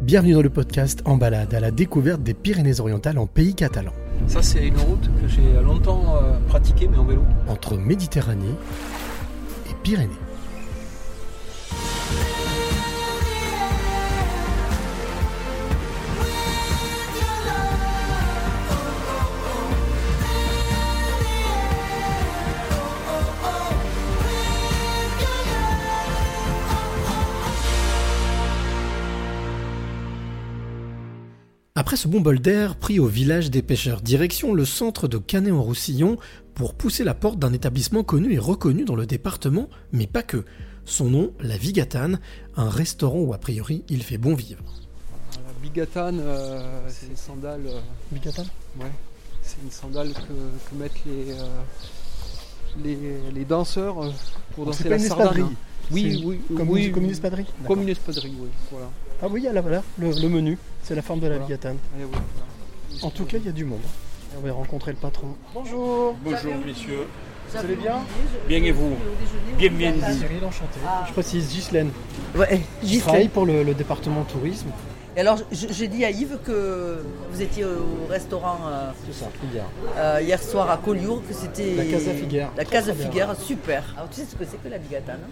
Bienvenue 0.00 0.34
dans 0.34 0.42
le 0.42 0.50
podcast 0.50 1.00
En 1.04 1.16
balade 1.16 1.54
à 1.54 1.60
la 1.60 1.70
découverte 1.70 2.22
des 2.22 2.34
Pyrénées-Orientales 2.34 3.16
en 3.16 3.26
pays 3.26 3.54
catalan. 3.54 3.92
Ça, 4.26 4.42
c'est 4.42 4.66
une 4.66 4.76
route 4.76 5.08
que 5.22 5.28
j'ai 5.28 5.62
longtemps 5.62 6.16
euh, 6.16 6.38
pratiquée, 6.48 6.88
mais 6.88 6.98
en 6.98 7.04
vélo. 7.04 7.22
Entre 7.48 7.76
Méditerranée 7.76 8.54
et 9.70 9.74
Pyrénées. 9.82 10.10
Après 31.84 31.98
ce 31.98 32.08
bon 32.08 32.22
bol 32.22 32.38
d'air 32.38 32.76
pris 32.76 32.98
au 32.98 33.06
village 33.06 33.50
des 33.50 33.60
pêcheurs, 33.60 34.00
direction 34.00 34.54
le 34.54 34.64
centre 34.64 35.06
de 35.06 35.18
Canet-en-Roussillon 35.18 36.16
pour 36.54 36.72
pousser 36.72 37.04
la 37.04 37.12
porte 37.12 37.38
d'un 37.38 37.52
établissement 37.52 38.02
connu 38.02 38.32
et 38.32 38.38
reconnu 38.38 38.86
dans 38.86 38.96
le 38.96 39.04
département, 39.04 39.68
mais 39.92 40.06
pas 40.06 40.22
que. 40.22 40.46
Son 40.86 41.10
nom, 41.10 41.34
la 41.40 41.58
Vigatane, 41.58 42.20
un 42.56 42.70
restaurant 42.70 43.20
où 43.20 43.34
a 43.34 43.38
priori 43.38 43.84
il 43.90 44.02
fait 44.02 44.16
bon 44.16 44.34
vivre. 44.34 44.64
La 45.36 45.52
bigatane, 45.62 46.20
euh, 46.22 46.88
c'est 46.88 47.04
une 47.08 47.16
sandale. 47.18 47.66
euh, 47.66 47.80
Vigatane 48.12 48.48
ouais, 48.80 48.92
c'est 49.42 49.58
une 49.62 49.70
sandale 49.70 50.14
que, 50.14 50.20
que 50.70 50.82
mettent 50.82 51.04
les, 51.04 51.32
euh, 51.32 51.44
les, 52.82 53.30
les 53.30 53.44
danseurs 53.44 54.10
pour 54.54 54.64
danser 54.64 54.88
la 54.88 54.98
sardane. 54.98 55.50
Oui, 55.90 56.22
oui, 56.24 56.40
Comme, 56.56 56.70
oui, 56.70 56.86
une, 56.86 56.92
comme 56.92 57.04
une 57.04 57.10
espadrille 57.10 57.46
Comme 57.66 57.82
une 57.82 57.88
espadrille, 57.88 58.34
oui. 58.40 58.48
Voilà. 58.70 58.86
Ah 59.22 59.26
oui, 59.30 59.46
là, 59.52 59.60
voilà, 59.60 59.82
le, 59.98 60.10
le 60.10 60.28
menu, 60.28 60.58
c'est 60.82 60.94
la 60.94 61.02
forme 61.02 61.20
de 61.20 61.26
la 61.26 61.34
Voilà. 61.34 61.44
Vigatane. 61.46 61.76
Allez, 61.94 62.04
oui, 62.04 62.10
voilà. 62.12 63.06
En 63.06 63.10
tout 63.10 63.24
cas, 63.24 63.36
il 63.38 63.46
y 63.46 63.48
a 63.48 63.52
du 63.52 63.64
monde. 63.64 63.80
On 64.36 64.46
va 64.46 64.52
rencontrer 64.52 64.90
le 64.92 64.98
patron. 64.98 65.28
Bonjour 65.54 66.16
Bonjour 66.24 66.52
messieurs, 66.66 67.06
Vous 67.50 67.56
allez 67.58 67.76
bien 67.76 67.98
bien 68.48 68.64
et 68.64 68.72
vous 68.72 68.96
Bienvenue. 69.58 69.92
Cyril, 70.00 70.44
enchanté. 70.44 70.80
Je 71.06 71.12
précise 71.12 71.48
Ghislaine. 71.48 71.90
Ouais, 72.34 72.60
Je 72.82 72.86
Ghislaine. 72.86 73.00
travaille 73.02 73.28
pour 73.28 73.46
le, 73.46 73.62
le 73.62 73.74
département 73.74 74.24
tourisme. 74.24 74.70
Et 75.16 75.20
alors, 75.20 75.38
j'ai 75.52 75.86
dit 75.86 76.04
à 76.04 76.10
Yves 76.10 76.38
que 76.44 77.04
vous 77.30 77.40
étiez 77.40 77.64
au 77.64 78.06
restaurant 78.10 78.58
euh, 78.66 78.90
ça, 79.12 79.26
euh, 79.96 80.20
hier 80.20 80.42
soir 80.42 80.68
à 80.68 80.76
Collioure, 80.78 81.22
que 81.28 81.32
c'était. 81.32 81.74
La 81.76 81.84
Casa 81.84 82.12
Figuère. 82.12 82.50
La 82.56 82.64
Casa. 82.64 82.92
Figuère, 82.92 83.36
super. 83.38 83.84
Alors, 83.96 84.10
tu 84.10 84.16
sais 84.20 84.26
ce 84.26 84.34
que 84.34 84.44
c'est 84.44 84.60
que 84.60 84.68
la 84.68 84.78
bigatane 84.78 85.20
hein 85.24 85.30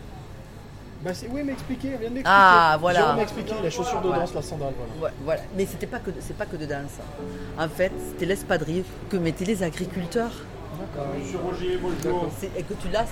Bah 1.04 1.12
c'est, 1.14 1.28
oui, 1.28 1.42
m'expliquer, 1.42 1.88
vient 1.88 1.98
de 1.98 2.14
m'expliquer. 2.14 2.22
Ah, 2.26 2.76
voilà. 2.80 3.16
Jérôme 3.46 3.70
chaussure 3.70 4.00
de 4.02 4.08
danse, 4.08 4.34
la 4.34 4.42
sandale, 4.42 4.72
voilà. 4.76 5.02
Ouais, 5.12 5.18
voilà. 5.24 5.40
Mais 5.56 5.66
c'était 5.66 5.86
pas 5.88 5.98
que 5.98 6.10
de- 6.10 6.20
c'est 6.20 6.36
pas 6.36 6.46
que 6.46 6.56
de 6.56 6.64
danse. 6.64 6.98
En 7.58 7.68
fait, 7.68 7.90
c'était 8.10 8.26
l'espadrille 8.26 8.84
que 9.10 9.16
mettaient 9.16 9.44
les 9.44 9.62
agriculteurs. 9.64 10.30
Monsieur 11.18 11.38
Roger, 11.38 11.78
bonjour. 11.80 12.30
Et 12.56 12.62
que 12.62 12.74
tu 12.74 12.88
lasses. 12.88 13.08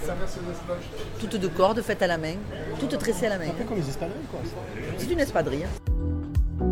Toutes 1.19 1.37
de 1.37 1.49
cordes 1.49 1.81
faites 1.83 2.03
à 2.03 2.07
la 2.07 2.19
main, 2.19 2.35
toutes 2.79 2.97
tressées 2.99 3.27
à 3.27 3.31
la 3.31 3.39
main. 3.39 3.47
Un 3.51 3.55
peu 3.55 3.65
comme 3.65 3.77
les 3.79 3.89
Espagnols, 3.89 4.17
quoi. 4.31 4.41
C'est 4.99 5.11
une 5.11 5.21
espadrille. 5.21 5.65
hein. 5.65 6.71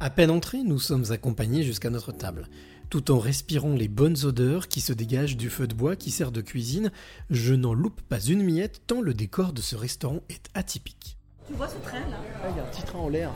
À 0.00 0.10
peine 0.10 0.30
entrés, 0.30 0.62
nous 0.64 0.78
sommes 0.78 1.04
accompagnés 1.12 1.62
jusqu'à 1.62 1.90
notre 1.90 2.12
table. 2.12 2.46
Tout 2.90 3.10
en 3.10 3.18
respirant 3.18 3.70
les 3.74 3.88
bonnes 3.88 4.16
odeurs 4.24 4.68
qui 4.68 4.80
se 4.80 4.92
dégagent 4.92 5.36
du 5.36 5.50
feu 5.50 5.66
de 5.66 5.74
bois 5.74 5.96
qui 5.96 6.10
sert 6.10 6.30
de 6.30 6.40
cuisine, 6.40 6.92
je 7.30 7.54
n'en 7.54 7.74
loupe 7.74 8.00
pas 8.02 8.20
une 8.20 8.42
miette 8.44 8.82
tant 8.86 9.00
le 9.00 9.14
décor 9.14 9.52
de 9.52 9.60
ce 9.60 9.74
restaurant 9.74 10.20
est 10.28 10.46
atypique. 10.54 11.16
Tu 11.48 11.52
vois 11.54 11.68
ce 11.68 11.74
train 11.86 11.98
là? 12.00 12.16
Ah, 12.42 12.46
il 12.50 12.56
y 12.56 12.60
a 12.60 12.62
un 12.62 12.66
petit 12.66 12.82
train 12.82 12.98
en 13.00 13.08
l'air. 13.08 13.30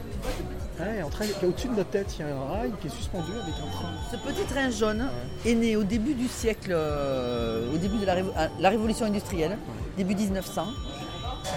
Ouais, 0.81 1.03
en 1.03 1.11
train, 1.11 1.25
il 1.27 1.31
y 1.31 1.35
a 1.45 1.49
au-dessus 1.49 1.69
de 1.69 1.75
notre 1.75 1.91
tête, 1.91 2.15
il 2.19 2.21
y 2.21 2.29
a 2.29 2.35
un 2.35 2.45
rail 2.49 2.73
qui 2.81 2.87
est 2.87 2.91
suspendu 2.91 3.33
avec 3.33 3.55
un 3.57 3.71
train. 3.71 3.91
Ce 4.11 4.17
petit 4.17 4.45
train 4.49 4.71
jaune 4.71 5.05
est 5.45 5.55
né 5.55 5.77
au 5.77 5.83
début 5.85 6.15
du 6.15 6.27
siècle, 6.29 6.71
euh, 6.73 7.75
au 7.75 7.77
début 7.77 7.99
de 7.99 8.07
la, 8.07 8.15
révo- 8.17 8.33
la 8.61 8.69
révolution 8.71 9.05
industrielle, 9.07 9.59
début 9.99 10.15
1900. 10.15 10.69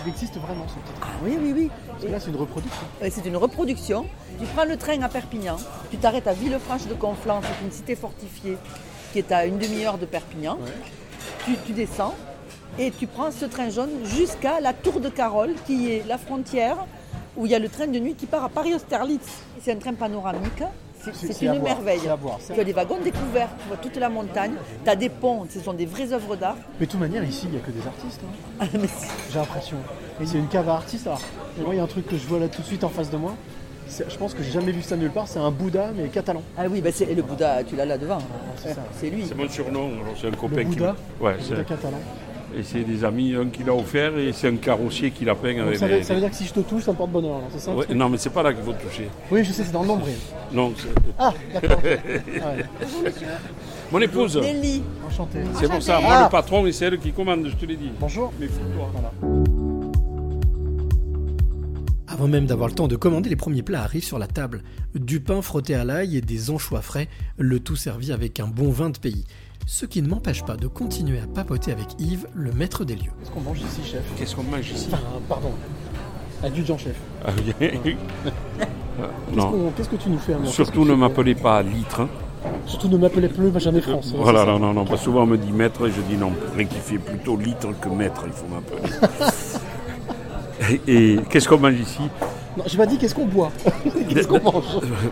Il 0.06 0.10
existe 0.10 0.36
vraiment 0.38 0.68
ce 0.68 0.76
petit 0.76 1.00
train. 1.00 1.10
Ah 1.10 1.20
oui, 1.24 1.38
oui, 1.40 1.54
oui. 1.56 1.70
Parce 1.88 2.04
que 2.04 2.10
là, 2.10 2.20
c'est 2.20 2.30
une 2.30 2.38
reproduction. 2.38 2.86
Et 3.02 3.10
C'est 3.10 3.26
une 3.26 3.38
reproduction. 3.38 4.06
Tu 4.40 4.46
prends 4.48 4.66
le 4.66 4.78
train 4.78 5.02
à 5.02 5.10
Perpignan, 5.10 5.58
tu 5.92 5.98
t'arrêtes 5.98 6.28
à 6.28 6.34
Villefranche 6.34 6.88
de 6.88 6.94
Conflans, 6.94 7.42
c'est 7.44 7.66
une 7.66 7.72
cité 7.72 7.96
fortifiée 7.96 8.58
qui 9.14 9.20
est 9.20 9.32
à 9.32 9.46
une 9.46 9.58
demi-heure 9.60 9.98
de 9.98 10.06
Perpignan. 10.06 10.58
Tu, 11.46 11.56
tu 11.66 11.74
descends 11.74 12.16
et 12.80 12.92
tu 12.92 13.06
prends 13.06 13.32
ce 13.32 13.46
train 13.46 13.70
jaune 13.70 13.92
jusqu'à 14.06 14.60
la 14.60 14.74
Tour 14.74 15.00
de 15.00 15.10
Carole, 15.10 15.54
qui 15.68 15.92
est 15.92 16.08
la 16.08 16.18
frontière 16.18 16.78
où 17.38 17.46
il 17.46 17.52
y 17.52 17.56
a 17.56 17.60
le 17.60 17.70
train 17.70 17.88
de 17.88 18.00
nuit 18.00 18.16
qui 18.16 18.26
part 18.26 18.44
à 18.44 18.50
Paris-Austerlitz. 18.50 19.28
C'est 19.62 19.74
un 19.74 19.78
train 19.78 19.94
panoramique. 19.94 20.64
C'est- 21.14 21.46
une 21.46 21.62
merveille. 21.62 22.00
Tu 22.54 22.60
as 22.60 22.64
des 22.64 22.74
wagons 22.74 22.98
découverts, 23.04 23.50
tu 23.62 23.68
vois 23.68 23.78
toute 23.78 23.98
la 23.98 24.10
montagne, 24.10 24.54
tu 24.84 24.90
as 24.90 24.96
des 24.96 25.10
ponts, 25.10 25.46
ce 25.50 25.60
sont 25.60 25.74
des 25.74 25.86
vraies 25.86 26.14
œuvres 26.14 26.36
d'art. 26.36 26.56
Mais 26.80 26.86
de 26.86 26.92
toute 26.92 27.00
manière, 27.00 27.24
ici, 27.24 27.46
il 27.46 27.52
n'y 27.52 27.58
a 27.58 27.60
que 27.62 27.72
des 27.72 27.86
artistes. 27.86 28.22
hein. 28.24 28.34
Ah, 28.60 28.66
J'ai 29.32 29.40
l'impression. 29.40 29.78
Et 30.22 30.26
c'est 30.26 30.38
une 30.38 30.48
cave 30.48 30.70
à 30.70 30.74
artistes. 30.74 31.08
Alors, 31.08 31.22
moi, 31.64 31.74
il 31.74 31.78
y 31.78 31.80
a 31.80 31.84
un 31.84 31.88
truc 31.88 32.08
que 32.08 32.18
je 32.18 32.26
vois 32.28 32.40
là 32.40 32.48
tout 32.48 32.62
de 32.62 32.68
suite 32.68 32.84
en 32.84 32.90
face 32.90 33.10
de 33.10 33.18
moi. 33.18 33.34
Je 34.08 34.16
pense 34.16 34.34
que 34.34 34.42
j'ai 34.44 34.52
jamais 34.52 34.72
vu 34.72 34.82
ça 34.82 34.96
nulle 34.96 35.12
part. 35.12 35.28
C'est 35.28 35.40
un 35.40 35.52
Bouddha, 35.52 35.90
mais 35.96 36.08
catalan. 36.08 36.42
Ah 36.58 36.64
oui, 36.70 36.80
bah 36.82 36.92
c'est 36.94 37.06
et 37.06 37.16
le 37.16 37.24
Bouddha, 37.24 37.62
tu 37.64 37.76
l'as 37.76 37.86
là 37.86 37.98
devant. 37.98 38.20
c'est 39.00 39.10
lui. 39.10 39.26
C'est 39.28 39.36
mon 39.36 39.50
surnom, 39.50 39.90
c'est 40.20 40.28
un 40.28 40.32
Le 40.32 40.38
copain 40.38 40.64
Bouddha, 40.64 40.96
qui 41.18 41.24
Ouais, 41.24 41.34
le 41.34 41.38
Bouddha 41.40 41.56
c'est... 41.58 41.66
catalan. 41.68 41.98
Et 42.58 42.64
c'est 42.64 42.84
des 42.84 43.04
amis, 43.04 43.36
un 43.36 43.48
qui 43.48 43.64
l'a 43.64 43.74
offert 43.74 44.18
et 44.18 44.32
c'est 44.34 44.48
un 44.50 44.56
carrossier 44.56 45.12
qui 45.12 45.26
l'a 45.26 45.36
peint 45.36 45.58
avec 45.60 45.78
ça, 45.78 45.88
veut, 45.88 46.04
ça 46.04 46.14
veut 46.14 46.20
dire 46.20 46.30
que 46.30 46.36
si 46.36 46.46
je 46.46 46.54
te 46.54 46.60
touche, 46.62 46.84
ça 46.84 46.92
me 46.92 46.98
porte 46.98 47.12
bonheur. 47.12 47.38
alors, 47.38 47.50
C'est 47.52 47.60
ça 47.60 47.74
Ouais, 47.74 47.86
non 47.94 48.10
mais 48.10 48.18
c'est 48.18 48.30
pas 48.30 48.44
là 48.44 48.54
qu'il 48.54 48.64
faut 48.64 48.74
toucher. 48.74 49.10
Oui, 49.32 49.44
je 49.44 49.52
sais, 49.52 49.64
c'est 49.64 49.72
dans 49.72 49.82
le 49.82 49.88
nombril. 49.88 50.14
Non, 50.52 50.74
c'est... 50.78 50.90
Ah, 51.18 51.34
d'accord. 51.54 51.82
Mon 53.92 54.00
épouse 54.00 54.38
Nelly. 54.38 54.84
enchanté. 55.08 55.40
C'est 55.56 55.70
pour 55.70 55.82
ça, 55.84 56.00
moi 56.00 56.14
Ah. 56.16 56.24
le 56.26 56.30
patron 56.32 56.66
et 56.66 56.72
c'est 56.72 56.86
elle 56.86 57.00
qui 57.00 57.12
commande, 57.12 57.48
je 57.48 57.56
te 57.56 57.66
l'ai 57.66 57.76
dit. 57.76 57.90
Bonjour. 58.00 58.32
Mais 58.40 58.48
fous-toi. 58.48 58.90
Voilà. 58.94 59.12
Avant 62.08 62.28
même 62.28 62.46
d'avoir 62.46 62.68
le 62.68 62.76
temps 62.76 62.90
de 62.90 62.96
commander, 62.98 63.30
les 63.30 63.36
premiers 63.38 63.64
plats 63.64 63.84
arrivent 63.84 64.04
sur 64.04 64.20
la 64.20 64.28
table. 64.28 64.64
Du 64.96 65.22
pain 65.22 65.42
frotté 65.42 65.76
à 65.76 65.86
l'ail 65.86 66.18
et 66.18 66.22
des 66.22 66.50
anchois 66.50 66.82
frais, 66.82 67.08
le 67.38 67.60
tout 67.62 67.78
servi 67.78 68.12
avec 68.12 68.40
un 68.40 68.48
bon 68.48 68.70
vin 68.70 68.90
de 68.90 68.98
pays. 68.98 69.26
Ce 69.74 69.86
qui 69.86 70.02
ne 70.02 70.10
m'empêche 70.10 70.44
pas 70.44 70.58
de 70.58 70.68
continuer 70.68 71.20
à 71.20 71.28
papoter 71.34 71.72
avec 71.72 71.88
Yves, 71.98 72.28
le 72.34 72.52
maître 72.52 72.84
des 72.84 72.96
lieux. 72.96 73.12
Qu'est-ce 73.22 73.32
qu'on 73.32 73.40
mange 73.40 73.62
ici, 73.62 73.80
chef 73.90 74.02
Qu'est-ce 74.18 74.36
qu'on 74.36 74.44
mange 74.44 74.70
ici 74.70 74.90
Pardon. 75.30 75.52
Adjudant 76.44 76.78
chef. 76.78 76.98
Ah, 77.26 77.30
oui. 77.86 77.96
Non, 79.34 79.72
Qu'est-ce 79.78 79.88
que 79.88 79.96
tu 79.96 80.10
nous 80.10 80.18
fais 80.18 80.34
surtout 80.44 80.84
ne 80.84 80.94
m'appelez 80.94 81.36
pas 81.36 81.64
litre. 81.64 82.02
hein. 82.02 82.10
Surtout 82.66 82.90
ne 82.90 82.98
m'appelez 82.98 83.30
plus 83.30 83.50
jamais 83.62 83.80
France. 83.80 84.14
Voilà, 84.14 84.44
non, 84.46 84.60
non, 84.60 84.74
non, 84.74 84.84
pas 84.84 84.98
souvent 84.98 85.22
on 85.24 85.28
me 85.28 85.38
dit 85.38 85.54
maître 85.54 85.88
et 85.88 85.92
je 85.92 86.02
dis 86.02 86.18
non, 86.18 86.34
rectifier 86.54 86.98
plutôt 87.00 87.38
litre 87.38 87.70
que 87.80 87.88
maître, 87.88 88.26
il 88.28 88.34
faut 88.34 88.48
m'appeler. 88.48 88.82
et 90.86 91.14
et 91.14 91.20
qu'est-ce 91.30 91.48
qu'on 91.48 91.60
mange 91.60 91.80
ici? 91.80 92.02
Non, 92.58 92.64
j'ai 92.68 92.78
pas 92.78 92.86
dit 92.86 92.98
qu'est-ce 92.98 93.16
qu'on 93.16 93.26
boit. 93.26 93.52
qu'est-ce 94.10 94.28
qu'on 94.28 94.42
mange? 94.42 94.64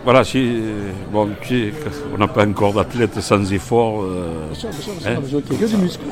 Voilà, 0.04 0.24
c'est, 0.24 0.38
euh, 0.38 0.90
bon, 1.10 1.30
sais, 1.48 1.72
on 2.14 2.18
n'a 2.18 2.28
pas 2.28 2.46
encore 2.46 2.74
d'athlète 2.74 3.18
sans 3.20 3.50
effort. 3.52 4.02
euh, 4.02 4.46
Bien 4.50 4.58
sûr, 4.58 4.68
bien 4.70 4.80
sûr, 4.80 4.92
Hein 5.06 5.14
sûr, 5.28 5.42
que 5.58 5.64
du 5.66 5.76
muscle. 5.78 6.04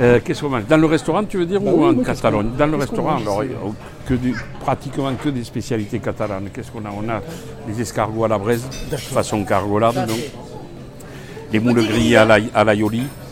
euh, 0.00 0.20
qu'est-ce 0.22 0.42
qu'on 0.42 0.50
mange? 0.50 0.66
Dans 0.68 0.76
le 0.76 0.86
restaurant, 0.86 1.24
tu 1.24 1.38
veux 1.38 1.46
dire, 1.46 1.60
Bah 1.60 1.70
ou 1.72 1.84
oui, 1.84 1.88
en 1.90 1.94
oui, 1.98 2.04
Catalogne? 2.04 2.50
Dans 2.58 2.66
le 2.66 2.76
restaurant, 2.76 3.16
alors, 3.16 3.42
a 3.42 3.44
que 4.06 4.14
des- 4.14 4.34
pratiquement 4.60 5.12
que 5.14 5.30
des 5.30 5.44
spécialités 5.44 5.98
catalanes. 6.00 6.48
Qu'est-ce 6.52 6.70
qu'on 6.70 6.84
a? 6.84 6.90
On 6.94 7.08
a 7.08 7.20
les 7.66 7.80
escargots 7.80 8.24
à 8.24 8.28
la 8.28 8.38
braise, 8.38 8.64
façon 8.98 9.42
cargolade, 9.44 10.06
donc. 10.06 10.18
Les 11.50 11.60
moules 11.60 11.82
grillées 11.86 12.16
à 12.18 12.64
l'aioli. 12.64 12.98
D'accord. 12.98 13.27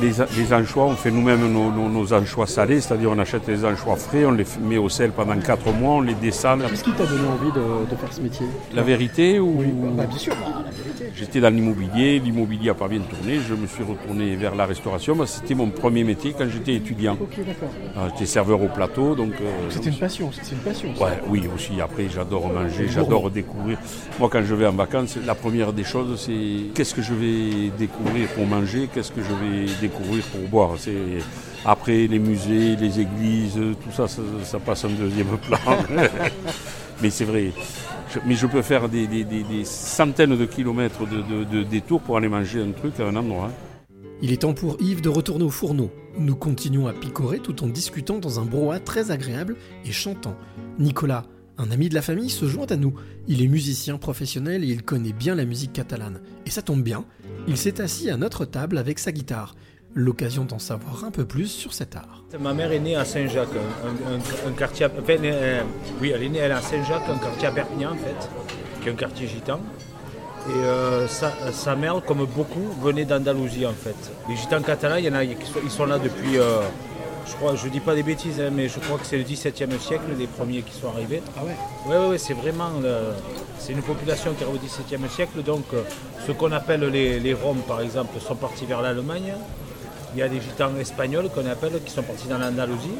Les, 0.00 0.52
anchois, 0.52 0.84
on 0.84 0.94
fait 0.96 1.10
nous-mêmes 1.10 1.40
nos, 1.52 1.70
nos- 1.70 1.88
nos 1.88 2.12
anchois 2.12 2.46
salés, 2.46 2.80
c'est-à-dire 2.80 3.10
on 3.10 3.18
achète 3.18 3.46
les 3.48 3.64
anchois 3.64 3.96
frais, 3.96 4.24
on 4.26 4.32
les 4.32 4.44
met 4.62 4.76
au 4.78 4.88
sel 4.88 5.10
pendant 5.10 5.36
4 5.38 5.72
mois, 5.72 5.94
on 5.96 6.00
les 6.00 6.14
dessale. 6.14 6.60
Qu'est-ce 6.68 6.84
qui 6.84 6.92
t'a 6.92 7.06
donné 7.06 7.26
envie 7.28 7.52
de, 7.52 7.90
de 7.90 7.96
faire 7.96 8.12
ce 8.12 8.20
métier? 8.20 8.46
La 8.74 8.82
vérité 8.82 9.38
ou 9.40 9.62
Bah, 9.96 10.04
bien 10.06 10.18
sûr, 10.18 10.34
bah, 10.34 10.62
la 10.64 10.70
vérité. 10.70 11.12
J'étais 11.14 11.40
dans 11.40 11.50
l'immobilier, 11.54 12.18
l'immobilier 12.18 12.66
n'a 12.68 12.74
pas 12.74 12.88
bien 12.88 13.00
tourné, 13.00 13.38
je 13.46 13.54
me 13.54 13.66
suis 13.66 13.82
retourné 13.82 14.36
vers 14.36 14.54
la 14.54 14.66
restauration. 14.66 15.14
Moi, 15.14 15.26
C'était 15.26 15.54
mon 15.54 15.68
premier 15.70 16.04
métier 16.04 16.34
quand 16.36 16.46
j'étais 16.48 16.74
étudiant. 16.74 17.14
Ok, 17.20 17.38
d'accord. 17.38 17.70
Ah, 17.96 18.08
J'étais 18.12 18.26
serveur 18.26 18.62
au 18.62 18.68
plateau, 18.68 19.14
donc... 19.14 19.32
euh, 19.40 19.44
C'est 19.70 19.86
une 19.86 19.96
passion, 19.98 20.30
c'est 20.32 20.52
une 20.52 20.58
passion. 20.60 20.88
ça. 20.96 21.04
Ouais, 21.04 21.12
oui, 21.28 21.42
aussi. 21.54 21.80
Après, 21.80 22.06
j'adore 22.14 22.52
manger, 22.52 22.86
j'adore 22.88 23.30
découvrir. 23.30 23.78
Moi, 24.18 24.28
quand 24.30 24.42
je 24.44 24.54
vais 24.54 24.66
en 24.66 24.72
vacances, 24.72 25.16
la 25.24 25.34
première 25.34 25.72
des 25.72 25.84
choses, 25.84 26.20
c'est 26.20 26.72
qu'est-ce 26.74 26.94
que 26.94 27.02
je 27.02 27.14
vais 27.14 27.70
découvrir 27.78 28.28
pour 28.28 28.46
manger, 28.46 28.88
qu'est-ce 28.92 29.12
que 29.12 29.22
je 29.22 29.28
vais 29.28 29.45
découvrir 29.80 30.24
pour 30.24 30.40
boire. 30.48 30.76
Après 31.64 32.06
les 32.06 32.18
musées, 32.18 32.76
les 32.76 33.00
églises, 33.00 33.54
tout 33.82 33.92
ça, 33.92 34.06
ça, 34.08 34.58
passe 34.60 34.84
en 34.84 34.90
deuxième 34.90 35.26
plan. 35.46 35.58
mais 37.02 37.10
c'est 37.10 37.24
vrai. 37.24 37.52
Mais 38.24 38.34
je 38.34 38.46
peux 38.46 38.62
faire 38.62 38.88
des, 38.88 39.08
centaines 39.64 40.36
de 40.36 40.46
kilomètres 40.46 41.06
de, 41.06 41.44
de- 41.44 41.62
détours 41.64 42.00
pour 42.00 42.16
aller 42.16 42.28
manger 42.28 42.62
un 42.62 42.70
truc 42.70 42.98
à 43.00 43.04
un 43.04 43.16
endroit. 43.16 43.50
Il 44.22 44.32
est 44.32 44.38
temps 44.42 44.54
pour 44.54 44.76
Yves 44.80 45.02
de 45.02 45.10
retourner 45.10 45.44
au 45.44 45.50
fourneau. 45.50 45.90
Nous 46.18 46.36
continuons 46.36 46.86
à 46.86 46.94
picorer 46.94 47.38
tout 47.40 47.62
en 47.62 47.66
discutant 47.66 48.18
dans 48.18 48.40
un 48.40 48.44
brouhaha 48.44 48.80
très 48.80 49.10
agréable 49.10 49.56
et 49.84 49.92
chantant. 49.92 50.34
Nicolas, 50.78 51.24
Un 51.58 51.70
ami 51.70 51.88
de 51.88 51.94
la 51.94 52.02
famille 52.02 52.28
se 52.28 52.46
joint 52.46 52.66
à 52.66 52.76
nous. 52.76 52.94
Il 53.28 53.42
est 53.42 53.48
musicien 53.48 53.96
professionnel 53.96 54.62
et 54.62 54.68
il 54.68 54.82
connaît 54.82 55.12
bien 55.12 55.34
la 55.34 55.44
musique 55.44 55.72
catalane. 55.72 56.20
Et 56.44 56.50
ça 56.50 56.62
tombe 56.62 56.82
bien, 56.82 57.04
il 57.48 57.56
s'est 57.56 57.80
assis 57.80 58.10
à 58.10 58.16
notre 58.16 58.44
table 58.44 58.78
avec 58.78 58.98
sa 58.98 59.12
guitare. 59.12 59.54
L'occasion 59.94 60.44
d'en 60.44 60.58
savoir 60.58 61.04
un 61.04 61.10
peu 61.10 61.24
plus 61.24 61.46
sur 61.46 61.72
cet 61.72 61.96
art. 61.96 62.24
Ma 62.38 62.52
mère 62.52 62.72
est 62.72 62.80
née 62.80 62.96
à 62.96 63.06
Saint-Jacques, 63.06 63.48
un, 64.46 64.52
quartier. 64.52 64.86
Euh, 65.08 65.62
oui, 66.02 66.12
elle 66.14 66.22
est 66.22 66.28
née 66.28 66.42
à 66.42 66.60
Saint-Jacques, 66.60 67.08
un 67.08 67.16
quartier 67.16 67.48
à 67.48 67.52
Perpignan 67.52 67.92
en 67.92 67.96
fait, 67.96 68.28
qui 68.82 68.88
est 68.88 68.92
un 68.92 68.94
quartier 68.94 69.26
gitan. 69.26 69.60
Et 70.48 70.52
euh, 70.52 71.08
sa, 71.08 71.74
mère, 71.76 72.02
comme 72.06 72.26
beaucoup, 72.26 72.70
venait 72.82 73.06
d'Andalousie 73.06 73.64
en 73.64 73.72
fait. 73.72 73.96
Les 74.28 74.36
gitans 74.36 74.60
catalans, 74.60 74.96
il 74.96 75.06
y 75.06 75.08
en 75.08 75.14
a, 75.14 75.24
ils 75.24 75.70
sont 75.70 75.86
là 75.86 75.98
depuis, 75.98 76.36
euh, 76.38 76.60
je 77.26 77.34
crois, 77.34 77.54
je 77.56 77.68
dis 77.68 77.80
pas 77.80 77.94
des 77.94 78.02
bêtises, 78.02 78.40
hein, 78.40 78.50
mais 78.52 78.68
je 78.68 78.78
crois 78.78 78.98
que 78.98 79.06
c'est 79.06 79.18
le 79.18 79.24
XVIIe 79.24 79.80
siècle 79.80 80.04
les 80.18 80.26
premiers 80.26 80.62
qui 80.62 80.72
sont 80.78 80.88
arrivés. 80.88 81.22
Ah 81.36 81.40
ouais 81.44 81.56
Ouais, 81.86 82.08
ouais, 82.08 82.18
c'est 82.18 82.34
vraiment, 82.34 82.70
c'est 83.58 83.72
une 83.72 83.82
population 83.82 84.32
qui 84.34 84.44
est 84.44 84.46
au 84.46 84.52
XVIIe 84.52 85.08
siècle. 85.08 85.42
Donc, 85.42 85.64
euh, 85.74 85.82
ce 86.26 86.32
qu'on 86.32 86.52
appelle 86.52 86.84
les, 86.84 87.20
les 87.20 87.34
Roms, 87.34 87.62
par 87.66 87.80
exemple, 87.80 88.18
sont 88.20 88.36
partis 88.36 88.64
vers 88.64 88.80
l'Allemagne. 88.80 89.34
Il 90.14 90.20
y 90.20 90.22
a 90.22 90.28
des 90.28 90.40
gitans 90.40 90.70
espagnols 90.80 91.28
qu'on 91.28 91.46
appelle 91.46 91.80
qui 91.84 91.90
sont 91.92 92.02
partis 92.02 92.28
dans 92.28 92.38
l'Andalousie. 92.38 92.96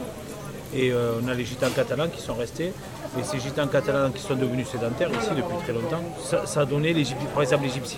Et 0.74 0.92
on 0.92 1.28
a 1.28 1.32
les 1.34 1.44
gitans 1.44 1.70
catalans 1.74 2.08
qui 2.08 2.20
sont 2.20 2.34
restés. 2.34 2.72
Et 3.18 3.22
ces 3.22 3.38
gitans 3.38 3.66
catalans 3.66 4.10
qui 4.10 4.20
sont 4.20 4.34
devenus 4.34 4.68
sédentaires 4.68 5.08
ici 5.08 5.30
depuis 5.30 5.56
très 5.62 5.72
longtemps, 5.72 6.02
ça, 6.44 6.60
a 6.60 6.64
donné, 6.66 6.92
les, 6.92 7.04
par 7.32 7.42
exemple 7.42 7.64
les 7.64 7.70
Gypsy 7.70 7.96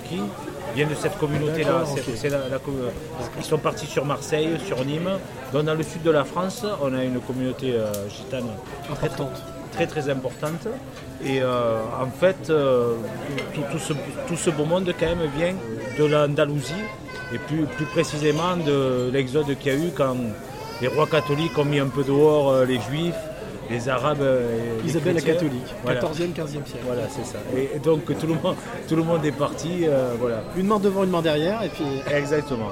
viennent 0.75 0.89
de 0.89 0.95
cette 0.95 1.19
communauté-là. 1.19 1.85
ils 3.39 3.45
sont 3.45 3.59
partis 3.59 3.87
sur 3.87 4.05
Marseille, 4.05 4.51
sur 4.67 4.85
Nîmes. 4.85 5.19
Donc 5.53 5.65
dans 5.65 5.75
le 5.75 5.83
sud 5.83 6.03
de 6.03 6.11
la 6.11 6.25
France, 6.25 6.65
on 6.83 6.95
a 6.95 7.05
une 7.05 7.21
communauté 7.21 7.73
euh, 7.73 7.93
gitane 8.09 8.47
importante. 8.91 9.43
Très, 9.73 9.87
très 9.87 10.09
importante. 10.09 10.67
Et 11.25 11.41
euh, 11.43 11.79
en 12.01 12.11
fait, 12.11 12.51
euh, 12.51 12.95
tout, 13.55 13.79
ce, 13.79 13.93
tout, 14.27 14.37
ce, 14.37 14.51
beau 14.51 14.65
monde 14.65 14.93
quand 14.99 15.07
même 15.07 15.29
vient 15.37 15.55
de 15.99 16.05
l'Andalousie 16.05 16.73
et 17.33 17.39
plus, 17.39 17.65
plus 17.65 17.87
précisément 17.87 18.57
de 18.57 19.11
l'exode 19.13 19.57
qu'il 19.59 19.73
y 19.73 19.77
a 19.77 19.79
eu 19.79 19.91
quand 19.95 20.17
les 20.81 20.89
rois 20.89 21.07
catholiques 21.07 21.57
ont 21.59 21.65
mis 21.65 21.81
un 21.81 21.89
peu 21.89 22.05
dehors 22.05 22.65
les 22.65 22.81
juifs 22.81 23.15
les 23.71 23.89
Arabes. 23.89 24.23
Euh, 24.23 24.81
Isabelle 24.85 25.17
la 25.17 25.21
catholique, 25.21 25.75
14e, 25.87 26.33
15e 26.33 26.47
siècle. 26.47 26.85
Voilà, 26.85 27.03
c'est 27.09 27.25
ça. 27.25 27.39
Et, 27.57 27.79
donc 27.79 28.05
tout 28.19 28.27
le 28.27 28.35
monde, 28.35 28.57
tout 28.89 28.97
le 28.97 29.03
monde 29.03 29.25
est 29.25 29.33
parti. 29.33 29.85
Euh, 29.85 30.15
voilà. 30.19 30.43
Une 30.57 30.67
main 30.67 30.79
devant, 30.79 31.05
une 31.05 31.11
main 31.11 31.23
derrière, 31.23 31.63
et 31.63 31.69
puis. 31.69 31.85
Exactement. 32.15 32.71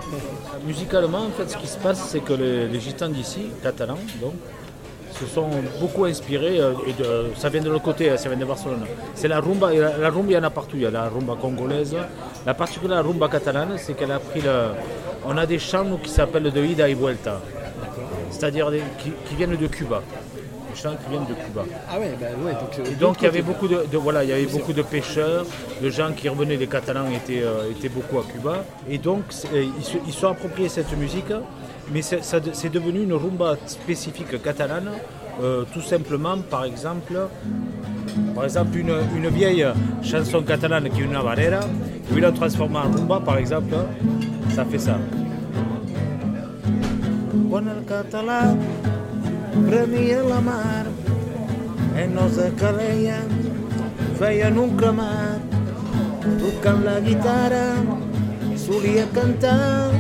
Musicalement, 0.66 1.26
en 1.26 1.31
fait, 1.31 1.50
ce 1.50 1.56
qui 1.56 1.66
se 1.66 1.78
passe, 1.78 2.08
c'est 2.08 2.20
que 2.20 2.32
les, 2.32 2.81
gitans 2.81 3.08
d'ici, 3.08 3.48
catalans, 3.62 3.98
donc, 4.20 4.34
se 5.12 5.26
sont 5.26 5.48
beaucoup 5.81 6.04
inspirés, 6.04 6.60
euh, 6.60 6.72
et 6.87 6.93
de, 6.93 7.31
ça 7.37 7.48
vient 7.48 7.62
de 7.62 7.70
l'autre 7.70 7.84
côté, 7.84 8.14
ça 8.16 8.28
vient 8.28 8.38
de 8.38 8.44
Barcelone. 8.44 8.84
C'est 9.14 9.28
la 9.28 9.40
rumba, 9.40 9.72
la, 9.72 10.10
rumba 10.10 10.31
il 10.31 10.34
y 10.34 10.38
en 10.38 10.43
a 10.43 10.50
partout, 10.50 10.76
il 10.76 10.82
y 10.82 10.87
a 10.87 10.90
la 10.90 11.08
rumba 11.08 11.37
congolaise. 11.40 11.96
La 12.44 12.54
particularité 12.54 12.88
de 12.88 13.02
la 13.02 13.02
rumba 13.02 13.28
catalane, 13.28 13.76
c'est 13.78 13.94
qu'elle 13.94 14.12
a 14.12 14.19
pris 14.19 14.40
le... 14.40 14.69
On 15.25 15.37
a 15.37 15.46
des 15.46 15.58
chants 15.58 15.98
qui 16.02 16.10
s'appellent 16.10 16.52
de 16.52 16.64
ida 16.64 16.88
y 16.88 16.94
vuelta, 16.94 17.40
c'est-à-dire 18.31 18.70
qui, 18.98 19.34
viennent 19.34 19.56
de 19.56 19.66
Cuba 19.66 20.02
qui 20.82 21.11
viennent 21.11 21.25
de 21.26 21.34
Cuba. 21.34 21.64
Ah 21.90 21.99
ouais, 21.99 22.14
bah 22.20 22.26
ouais 22.44 22.52
donc, 22.52 22.78
euh, 22.78 22.94
donc 23.00 23.17
il 23.20 23.25
y 23.25 23.28
avait 23.28 23.43
beaucoup 23.43 23.69
de, 23.69 23.84
voilà, 23.96 24.25
il 24.25 24.31
y 24.31 24.32
avait 24.32 24.46
beaucoup 24.46 24.73
de 24.73 24.82
pêcheurs, 24.82 25.44
de 25.82 25.90
gens 25.90 26.12
qui 26.12 26.28
revenaient, 26.28 26.56
les 26.56 26.67
Catalans 26.67 27.08
étaient, 27.11 27.43
euh, 27.43 27.70
étaient 27.70 27.88
beaucoup 27.88 28.19
à 28.19 28.25
Cuba, 28.25 28.64
et 28.88 28.99
donc 28.99 29.23
euh, 29.52 29.64
ils 29.78 29.84
se, 29.84 29.96
ils 30.06 30.12
sont 30.12 30.28
appropriés 30.28 30.69
cette 30.69 30.96
musique, 30.96 31.32
mais 31.93 32.02
c'est 32.02 32.70
devenu 32.70 33.02
une 33.02 33.14
rumba 33.14 33.56
spécifique 33.67 34.43
catalane, 34.43 34.90
tout 35.73 35.82
simplement, 35.82 36.38
par 36.38 36.64
exemple, 36.64 37.14
par 38.34 38.44
exemple 38.44 38.76
une, 38.76 38.94
une, 39.17 39.29
vieille 39.29 39.67
chanson 40.02 40.43
catalane 40.43 40.88
qui 40.90 41.00
est 41.00 41.05
une 41.05 41.14
habanera, 41.14 41.61
où 42.12 42.19
il 42.19 42.25
a 42.25 42.32
transformé 42.32 42.79
en 42.79 42.90
rumba, 42.90 43.20
par 43.20 43.38
exemple, 43.38 43.75
ça 44.55 44.64
fait 44.64 44.79
ça. 44.79 44.99
Con 47.50 47.69
el 47.69 47.84
català 47.87 48.55
premia 49.64 50.23
la 50.23 50.41
mar 50.41 50.87
en 51.97 52.14
nos 52.14 52.37
caleien 52.61 53.29
feien 54.19 54.58
un 54.58 54.76
cremat. 54.76 55.41
Tocant 56.41 56.85
la 56.85 57.00
guitarra 57.00 57.67
solia 58.56 59.06
cantar. 59.12 59.93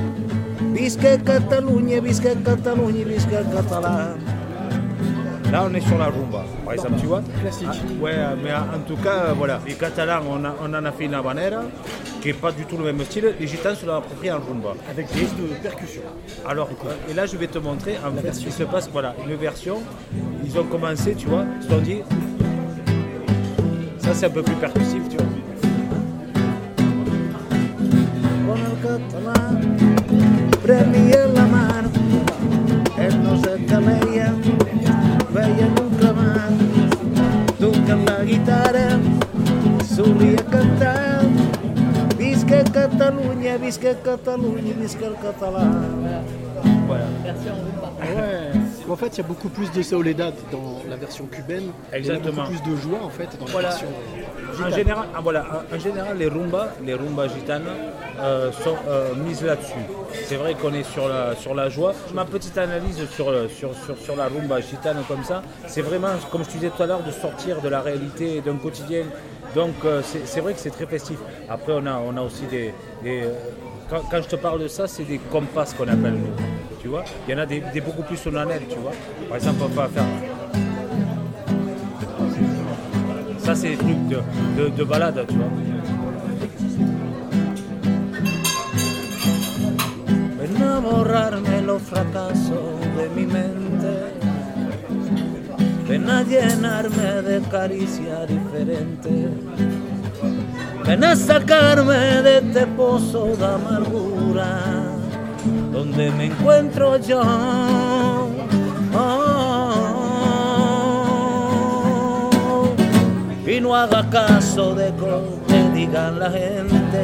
Visca 0.76 1.16
Catalunya, 1.24 2.00
visca 2.00 2.32
Catalunya, 2.44 3.04
visca 3.04 3.44
català 3.52 4.35
Là, 5.52 5.66
on 5.70 5.74
est 5.74 5.80
sur 5.80 5.96
la 5.96 6.06
rumba, 6.06 6.44
par 6.64 6.74
exemple, 6.74 6.94
tu 7.00 7.06
vois 7.06 7.22
Classique. 7.40 7.68
Ah, 7.70 8.02
ouais, 8.02 8.14
mais 8.42 8.52
en 8.52 8.80
tout 8.86 8.96
cas, 8.96 9.32
voilà. 9.36 9.60
Les 9.66 9.74
Catalans, 9.74 10.20
on, 10.28 10.42
on 10.44 10.74
en 10.74 10.84
a 10.84 10.92
fait 10.92 11.04
une 11.04 11.14
habanera 11.14 11.62
qui 12.20 12.28
n'est 12.28 12.34
pas 12.34 12.52
du 12.52 12.64
tout 12.64 12.76
le 12.76 12.84
même 12.84 13.00
style. 13.04 13.34
Les 13.38 13.46
Gitans 13.46 13.74
se 13.74 13.86
l'ont 13.86 13.96
approprié 13.96 14.32
en 14.32 14.40
rumba. 14.40 14.74
Avec 14.90 15.08
plus 15.08 15.28
de 15.36 15.54
percussion. 15.62 16.02
Alors, 16.46 16.68
et 17.08 17.14
là, 17.14 17.26
je 17.26 17.36
vais 17.36 17.46
te 17.46 17.58
montrer 17.58 17.96
en 18.04 18.20
fait 18.20 18.32
ce 18.32 18.44
qui 18.44 18.52
se 18.52 18.64
passe. 18.64 18.88
Voilà, 18.92 19.14
une 19.26 19.36
version. 19.36 19.82
Ils 20.44 20.58
ont 20.58 20.64
commencé, 20.64 21.14
tu 21.14 21.26
vois, 21.26 21.44
ils 21.60 21.62
se 21.62 21.68
sont 21.70 21.80
dit. 21.80 21.98
Ça, 23.98 24.14
c'est 24.14 24.26
un 24.26 24.30
peu 24.30 24.42
plus 24.42 24.54
percussif, 24.54 25.02
tu 25.08 25.16
vois. 25.16 25.26
la 30.66 30.84
guitarra, 38.36 39.00
somria 39.84 40.36
cantant. 40.52 41.32
Visca 42.16 42.62
Catalunya, 42.64 43.56
visca 43.58 43.94
Catalunya, 44.02 44.74
visca 44.74 45.06
el 45.06 45.16
català. 45.16 45.64
Bueno. 46.86 47.06
Bueno. 48.04 48.65
En 48.88 48.96
fait, 48.96 49.08
il 49.08 49.18
y 49.18 49.20
a 49.20 49.26
beaucoup 49.26 49.48
plus 49.48 49.70
de 49.72 49.82
soledad 49.82 50.34
dans 50.52 50.82
la 50.88 50.96
version 50.96 51.26
cubaine. 51.26 51.72
Exactement. 51.92 52.32
Il 52.32 52.36
y 52.36 52.40
a 52.40 52.42
beaucoup 52.42 52.62
plus 52.62 52.70
de 52.70 52.76
joie 52.76 53.02
en 53.02 53.10
fait 53.10 53.28
dans 53.38 53.46
la 53.46 53.68
version. 53.68 53.88
En 54.64 54.70
général, 54.70 55.06
ah, 55.14 55.20
voilà, 55.22 55.44
en 55.72 55.78
général, 55.78 56.16
les 56.18 56.28
rumbas, 56.28 56.68
les 56.84 56.94
rumbas 56.94 57.28
gitanes 57.28 57.66
euh, 58.18 58.50
sont 58.52 58.76
euh, 58.88 59.14
mises 59.14 59.42
là-dessus. 59.42 59.74
C'est 60.24 60.36
vrai 60.36 60.54
qu'on 60.54 60.72
est 60.72 60.84
sur 60.84 61.08
la, 61.08 61.34
sur 61.34 61.54
la 61.54 61.68
joie. 61.68 61.92
Ma 62.14 62.24
petite 62.24 62.56
analyse 62.56 63.04
sur, 63.10 63.32
sur, 63.50 63.74
sur, 63.74 63.98
sur 63.98 64.16
la 64.16 64.28
rumba 64.28 64.60
gitane 64.60 65.02
comme 65.08 65.24
ça, 65.24 65.42
c'est 65.66 65.82
vraiment, 65.82 66.08
comme 66.30 66.44
je 66.44 66.48
te 66.48 66.52
disais 66.54 66.70
tout 66.74 66.82
à 66.82 66.86
l'heure, 66.86 67.02
de 67.02 67.10
sortir 67.10 67.60
de 67.60 67.68
la 67.68 67.80
réalité, 67.80 68.40
d'un 68.40 68.56
quotidien. 68.56 69.04
Donc 69.54 69.74
euh, 69.84 70.02
c'est 70.02 70.40
vrai 70.40 70.54
que 70.54 70.60
c'est 70.60 70.70
très 70.70 70.86
festif. 70.86 71.18
Après, 71.48 71.72
on 71.72 71.86
a, 71.86 71.98
on 71.98 72.16
a 72.16 72.22
aussi 72.22 72.44
des, 72.50 72.72
quand, 73.88 74.02
je 74.12 74.28
te 74.28 74.36
parle 74.36 74.60
de 74.60 74.68
ça, 74.68 74.86
c'est 74.86 75.04
des 75.04 75.18
compas 75.18 75.66
qu'on 75.76 75.88
appelle 75.88 76.14
nous. 76.14 76.55
Il 77.26 77.32
y 77.32 77.34
en 77.34 77.38
a 77.38 77.46
des, 77.46 77.80
beaucoup 77.80 78.02
plus 78.02 78.16
solennels, 78.16 78.62
tu 78.68 78.78
vois. 78.78 78.92
Par 79.28 79.36
exemple, 79.36 79.64
on 79.64 79.68
va 79.68 79.88
faire. 79.88 80.04
Ça, 83.38 83.54
c'est 83.54 83.70
des 83.70 83.76
trucs 83.76 84.08
de, 84.08 84.68
de, 84.68 84.84
balade, 84.84 85.24
tu 85.28 85.34
vois. 85.34 85.50
Borrarme 90.82 91.62
los 91.66 91.82
fracasos 91.82 92.78
de 92.96 93.08
mi 93.16 93.26
mente. 93.26 94.12
Ven 95.88 96.08
a 96.08 96.22
llenarme 96.22 97.22
de 97.22 97.40
caricias 97.50 98.28
diferentes. 98.28 99.30
Ven 100.84 101.02
a 101.02 101.16
sacarme 101.16 102.22
de 102.22 102.38
este 102.38 102.66
pozo 102.68 103.34
de 103.36 104.85
donde 105.76 106.10
me 106.12 106.24
encuentro 106.26 106.96
yo. 106.96 107.20
y 113.46 113.60
no 113.60 113.76
haga 113.76 114.08
caso 114.08 114.74
de 114.74 114.88
lo 114.92 115.22
que 115.46 115.62
digan 115.74 116.18
la 116.18 116.30
gente. 116.30 117.02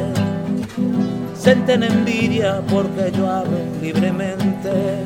Senten 1.35 1.83
envidia 1.83 2.61
porque 2.67 3.11
yo 3.15 3.29
hablo 3.29 3.59
libremente. 3.79 5.05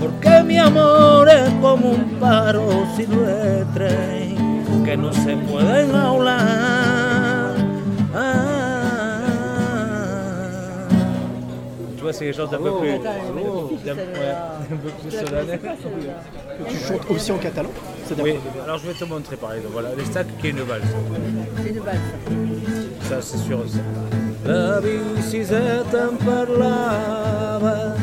Porque 0.00 0.42
mi 0.42 0.58
amor 0.58 1.28
es 1.28 1.50
como 1.60 1.90
un 1.90 2.18
paro 2.18 2.68
silvestre 2.96 4.34
que 4.84 4.96
no 4.96 5.12
se 5.12 5.36
pueden 5.36 5.94
hablar. 12.08 12.14
c'est 12.14 12.24
quelque 12.24 12.36
chose 12.36 12.50
d'un 12.50 12.58
peu 12.58 12.78
plus. 12.78 12.98
solennel. 15.10 15.60
Tu 16.68 16.76
chantes 16.76 17.10
aussi 17.10 17.32
en 17.32 17.38
catalan 17.38 17.70
Oui, 18.22 18.34
alors 18.64 18.78
je 18.78 18.86
vais 18.88 18.94
te 18.94 19.04
montrer 19.04 19.36
par 19.36 19.52
exemple. 19.52 19.72
Voilà, 19.72 19.90
les 19.96 20.04
stacks 20.04 20.26
qui 20.40 20.48
est 20.48 20.50
une 20.50 20.62
valse. 20.62 20.84
C'est 21.62 21.70
une 21.70 21.80
valse. 21.80 21.98
Ça, 23.02 23.20
c'est 23.20 23.38
sûr 23.38 23.60
aussi. 23.60 23.80
La 24.44 24.80
bicicleta 24.80 26.08
em 26.08 26.16
parlava 26.16 27.94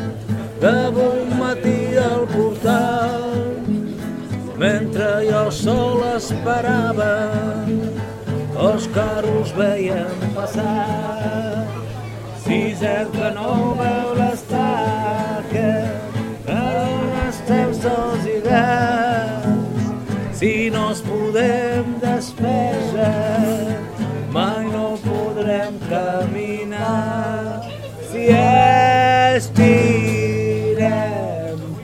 de 0.61 0.91
bon 0.91 1.25
matí 1.39 1.97
al 1.97 2.27
portal 2.27 3.23
mentre 4.57 5.07
jo 5.25 5.41
sol 5.51 6.03
esperava 6.11 7.09
els 8.67 8.87
carros 8.93 9.51
veiem 9.57 10.29
passar. 10.35 11.84
Si 12.45 12.75
cert 12.77 13.09
que 13.11 13.29
no 13.33 13.73
veu 13.79 14.13
l'estaca, 14.19 15.71
però 16.45 16.87
estem 17.27 17.73
sols 17.73 18.25
i. 18.29 18.35
Si 20.35 20.69
no 20.69 20.91
es 20.91 21.01
podem 21.01 21.97
despejar, 22.03 23.79
mai 24.29 24.65
no 24.69 24.97
podrem 25.01 25.79
caminar. 25.89 27.63
Si 28.11 28.29
estirem 29.39 29.65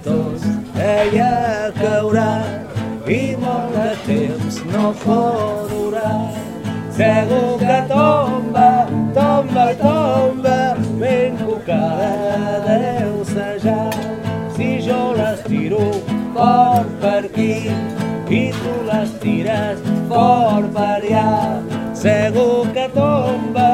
tots, 0.04 0.44
ella 0.78 1.72
caurà 1.82 2.34
i 3.10 3.36
molt 3.42 3.72
de 3.80 3.92
temps 4.06 4.56
no 4.70 4.94
pot 5.02 5.74
durar. 5.74 6.30
Segur 7.00 7.58
que 7.64 7.80
tomba, 7.90 8.41
fort 16.42 16.90
per 17.02 17.20
aquí 17.26 17.54
i 18.38 18.42
tu 18.58 18.74
l'estires 18.88 19.82
fort 20.10 20.70
per 20.76 20.98
allà, 20.98 21.34
segur 22.02 22.62
que 22.78 22.86
tomba, 22.96 23.68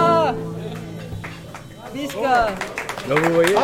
Visca! 1.97 2.39
Donc 3.09 3.19
vous 3.25 3.35
voyez, 3.41 3.55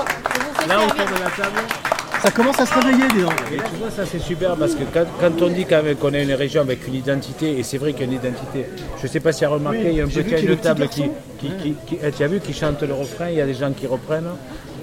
là 0.69 0.77
autour 0.85 1.07
de 1.13 1.19
la 1.23 1.31
table, 1.39 1.84
Ça 2.25 2.31
commence 2.31 2.59
à 2.59 2.65
se 2.65 2.73
réveiller, 2.75 3.07
dis 3.15 3.21
donc. 3.23 3.35
Et 3.53 3.57
tu 3.57 3.77
vois, 3.79 3.91
ça 3.91 4.07
c'est 4.07 4.19
super 4.19 4.57
parce 4.57 4.75
que 4.75 4.85
quand, 4.95 5.05
quand 5.21 5.43
on 5.43 5.49
dit 5.51 5.67
quand 5.67 5.83
même 5.83 5.95
qu'on 5.97 6.15
est 6.15 6.23
une 6.25 6.33
région 6.33 6.63
avec 6.63 6.89
une 6.89 6.95
identité, 6.95 7.59
et 7.59 7.63
c'est 7.63 7.77
vrai 7.77 7.93
qu'il 7.93 8.01
y 8.01 8.05
a 8.05 8.07
une 8.13 8.19
identité, 8.19 8.65
je 8.99 9.03
ne 9.07 9.09
sais 9.13 9.21
pas 9.21 9.31
si 9.33 9.41
tu 9.41 9.45
as 9.45 9.51
remarqué, 9.51 9.81
Oui, 9.81 9.89
il 9.91 9.97
y 9.97 10.01
a 10.01 10.05
un 10.05 10.09
petit 10.09 10.57
table 10.57 10.89
qui, 10.89 11.01
garçon. 11.03 11.15
qui, 11.39 11.49
qui, 11.63 11.75
qui- 11.87 11.99
eh, 12.03 12.11
tu 12.11 12.23
as 12.25 12.27
vu, 12.29 12.41
qui 12.41 12.55
chante 12.55 12.83
le 12.83 12.95
refrain, 12.95 13.29
il 13.29 13.37
y 13.37 13.41
a 13.43 13.47
des 13.47 13.53
gens 13.53 13.71
qui 13.73 13.87
reprennent. 13.87 14.25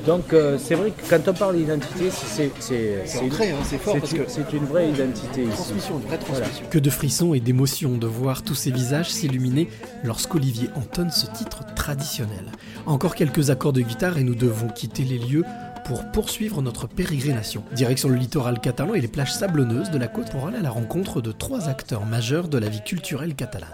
Donc 0.05 0.33
euh, 0.33 0.57
c'est 0.63 0.73
vrai 0.75 0.91
que 0.91 1.07
quand 1.09 1.27
on 1.27 1.33
parle 1.33 1.57
d'identité, 1.57 2.09
c'est 2.11 2.51
c'est- 2.59 3.01
c'est 3.05 3.19
une- 3.19 3.25
ancré, 3.31 3.49
hein, 3.51 3.55
c'est 3.63 3.77
fort 3.79 3.93
c'est 3.95 3.99
parce 4.01 4.11
une- 4.13 4.17
que- 4.25 4.31
c'est 4.31 4.53
une 4.53 4.65
vraie 4.65 4.89
identité 4.89 5.41
ici. 5.43 5.51
Transmission, 5.53 5.95
une 5.99 6.07
vraie 6.07 6.19
Voilà. 6.27 6.41
transmission. 6.45 6.65
Que 6.69 6.79
de 6.79 6.89
frissons 6.91 7.33
et 7.33 7.39
d'émotions 7.39 7.97
de 7.97 8.07
voir 8.07 8.43
tous 8.43 8.55
ces 8.55 8.69
visages 8.71 9.09
s'illuminer 9.11 9.67
lorsqu'Olivier 10.03 10.69
entonne 10.75 11.09
ce 11.11 11.25
titre 11.27 11.61
traditionnel. 11.75 12.45
Encore 12.85 13.13
quelques 13.15 13.49
accords 13.51 13.73
de 13.73 13.81
guitare 13.81 14.17
et 14.19 14.23
nous 14.23 14.35
devons 14.35 14.67
quitter 14.69 15.03
les 15.03 15.19
lieux 15.19 15.43
pour 15.85 16.11
poursuivre 16.11 16.61
notre 16.61 16.87
pérégrination. 16.87 17.63
Direction 17.73 18.09
le 18.09 18.15
littoral 18.15 18.59
catalan 18.59 18.93
et 18.93 19.01
les 19.01 19.07
plages 19.07 19.33
sablonneuses 19.33 19.91
de 19.91 19.97
la 19.97 20.07
côte 20.07 20.31
pour 20.31 20.47
aller 20.47 20.57
à 20.57 20.61
la 20.61 20.69
rencontre 20.69 21.21
de 21.21 21.31
trois 21.31 21.69
acteurs 21.69 22.05
majeurs 22.05 22.47
de 22.47 22.57
la 22.57 22.69
vie 22.69 22.83
culturelle 22.83 23.35
catalane. 23.35 23.69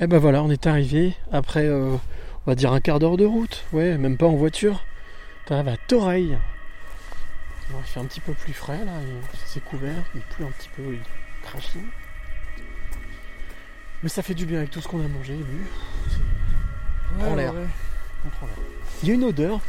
Et 0.00 0.06
ben 0.06 0.18
voilà, 0.18 0.42
on 0.42 0.50
est 0.50 0.66
arrivé 0.66 1.14
après, 1.32 1.66
euh, 1.66 1.96
on 2.46 2.50
va 2.50 2.54
dire 2.54 2.72
un 2.72 2.80
quart 2.80 3.00
d'heure 3.00 3.16
de 3.16 3.24
route, 3.24 3.64
ouais, 3.72 3.98
même 3.98 4.16
pas 4.16 4.26
en 4.26 4.36
voiture. 4.36 4.84
T'arrives 5.46 5.68
à 5.68 5.76
Toreil. 5.88 6.38
Alors, 7.68 7.82
il 7.84 7.88
fait 7.88 8.00
un 8.00 8.04
petit 8.04 8.20
peu 8.20 8.32
plus 8.32 8.52
frais 8.52 8.84
là, 8.84 8.92
c'est 9.46 9.62
couvert, 9.64 10.04
il 10.14 10.20
pleut 10.20 10.46
un 10.46 10.50
petit 10.52 10.68
peu, 10.76 10.94
il 10.94 11.00
crachine. 11.42 11.86
Mais 14.02 14.08
ça 14.08 14.22
fait 14.22 14.34
du 14.34 14.46
bien 14.46 14.58
avec 14.58 14.70
tout 14.70 14.80
ce 14.80 14.86
qu'on 14.86 15.04
a 15.04 15.08
mangé 15.08 15.34
et 15.34 15.42
bu. 15.42 15.66
On 17.16 17.24
prend 17.24 17.34
l'air. 17.36 17.52
Il 19.02 19.08
y 19.08 19.12
a 19.12 19.14
une 19.14 19.24
odeur, 19.24 19.60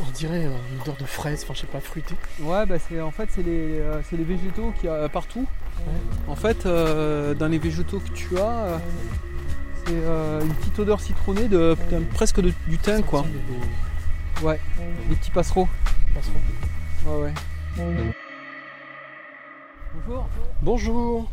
on 0.00 0.10
dirait 0.10 0.46
euh, 0.46 0.56
une 0.74 0.80
odeur 0.80 0.96
de 0.96 1.04
fraise, 1.04 1.42
enfin 1.44 1.54
je 1.54 1.60
sais 1.60 1.66
pas, 1.66 1.80
fruitée. 1.80 2.14
Ouais, 2.40 2.64
bah 2.66 2.76
c'est 2.78 3.00
en 3.00 3.10
fait 3.10 3.28
c'est 3.30 3.42
les, 3.42 3.78
euh, 3.80 4.00
c'est 4.08 4.16
les 4.16 4.24
végétaux 4.24 4.72
qu'il 4.80 4.86
y 4.88 4.92
a 4.92 5.08
partout. 5.08 5.46
En 6.28 6.36
fait, 6.36 6.64
euh, 6.66 7.34
dans 7.34 7.48
les 7.48 7.58
végétaux 7.58 8.00
que 8.00 8.10
tu 8.10 8.38
as, 8.38 8.64
euh, 8.64 8.78
c'est 9.86 9.92
euh, 9.94 10.40
une 10.42 10.54
petite 10.54 10.78
odeur 10.78 11.00
citronnée 11.00 11.48
de 11.48 11.76
presque 12.14 12.40
de- 12.40 12.52
du 12.68 12.78
thym 12.78 13.02
quoi. 13.02 13.24
Ouais, 14.42 14.58
des 15.08 15.16
petits 15.16 15.30
passereaux. 15.30 15.68
Ouais 17.06 17.12
ouais. 17.14 17.32
Bonjour. 19.94 20.28
Bonjour 20.62 21.30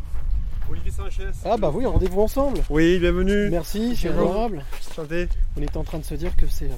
Olivier 0.70 0.92
Sanchez. 0.92 1.30
Ah 1.44 1.56
bah 1.56 1.70
oui, 1.74 1.84
rendez-vous 1.84 2.20
ensemble 2.20 2.60
Oui, 2.70 2.98
bienvenue. 3.00 3.50
Merci, 3.50 3.96
c'est 3.96 4.08
adorable. 4.08 4.64
Enchanté. 4.90 5.28
On 5.56 5.62
est 5.62 5.76
en 5.76 5.82
train 5.84 5.98
de 5.98 6.04
se 6.04 6.14
dire 6.14 6.36
que 6.36 6.46
c'est 6.48 6.66
euh, 6.66 6.74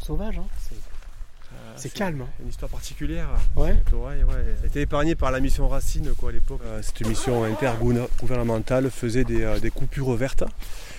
sauvage, 0.00 0.38
hein. 0.38 0.46
c'est 0.68 0.74
Euh, 0.74 1.72
c'est 1.76 1.92
calme. 1.92 2.22
hein. 2.22 2.28
Une 2.42 2.48
histoire 2.48 2.70
particulière. 2.70 3.28
Ouais. 3.54 3.76
Cette 3.84 3.94
oreille, 3.94 4.24
ouais. 4.24 4.34
Elle 4.58 4.64
a 4.64 4.66
été 4.66 4.80
épargnée 4.80 5.14
par 5.14 5.30
la 5.30 5.38
mission 5.40 5.68
Racine 5.68 6.12
quoi, 6.18 6.30
à 6.30 6.32
l'époque. 6.32 6.60
Euh, 6.64 6.82
cette 6.82 7.06
mission 7.06 7.44
intergouvernementale 7.44 8.90
faisait 8.90 9.24
des, 9.24 9.42
euh, 9.42 9.58
des 9.60 9.70
coupures 9.70 10.12
vertes. 10.14 10.42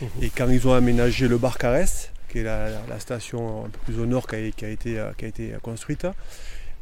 Mhm. 0.02 0.08
Et 0.22 0.30
quand 0.30 0.48
ils 0.50 0.66
ont 0.68 0.74
aménagé 0.74 1.28
le 1.28 1.38
Barcarès, 1.38 2.12
qui 2.30 2.40
est 2.40 2.44
la, 2.44 2.70
la- 2.70 2.82
la 2.88 3.00
station 3.00 3.66
un 3.66 3.70
peu 3.70 3.80
plus 3.86 4.00
au 4.00 4.06
nord 4.06 4.26
qui 4.28 4.36
a, 4.36 4.52
qui 4.52 4.66
a 4.66 4.70
été, 4.70 5.04
qui 5.18 5.26
a 5.26 5.28
été 5.28 5.54
construite, 5.62 6.08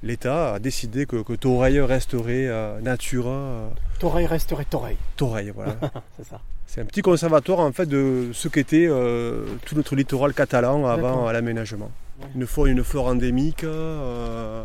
l'État 0.03 0.53
a 0.55 0.59
décidé 0.59 1.05
que, 1.05 1.21
que 1.23 1.33
Toreil 1.33 1.79
resterait 1.81 2.47
euh, 2.47 2.79
Natura 2.81 3.31
euh, 3.31 3.67
Toreil 3.99 4.25
resterait 4.27 4.65
Toreil, 4.65 4.97
Toreil. 5.15 5.51
Voilà. 5.55 5.75
c'est 6.17 6.25
ça. 6.27 6.39
C'est 6.67 6.81
un 6.81 6.85
petit 6.85 7.01
conservatoire 7.01 7.59
en 7.59 7.71
fait 7.71 7.85
de 7.85 8.29
ce 8.33 8.47
qu'était 8.47 8.87
euh, 8.89 9.45
tout 9.65 9.75
notre 9.75 9.95
littoral 9.95 10.33
catalan 10.33 10.85
avant 10.85 11.27
euh, 11.27 11.31
l'aménagement. 11.31 11.89
Ouais. 12.19 12.27
Une 12.35 12.45
flore, 12.47 12.65
une 12.67 12.83
flore 12.83 13.07
endémique. 13.07 13.63
euh, 13.63 14.63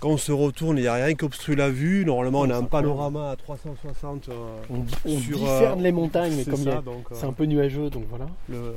quand 0.00 0.08
on 0.10 0.16
se 0.16 0.32
retourne, 0.32 0.78
il 0.78 0.82
n'y 0.82 0.86
a 0.86 0.94
rien 0.94 1.14
qui 1.14 1.24
obstrue 1.26 1.54
la 1.54 1.68
vue. 1.68 2.06
Normalement, 2.06 2.40
on 2.40 2.48
a 2.50 2.56
un 2.56 2.62
panorama 2.64 3.32
à 3.32 3.36
360 3.36 4.30
euh, 4.30 4.32
On, 4.70 4.76
on 5.04 5.18
sur, 5.18 5.36
discerne 5.38 5.82
les 5.82 5.92
montagnes, 5.92 6.32
mais 6.36 6.44
comme 6.44 6.60
il 6.60 6.64
y 6.64 6.70
a- 6.70 6.76
ça, 6.76 6.80
donc, 6.80 7.04
c'est 7.12 7.26
un 7.26 7.32
peu 7.34 7.44
nuageux, 7.44 7.90
donc 7.90 8.04
voilà. 8.08 8.26
le- 8.48 8.74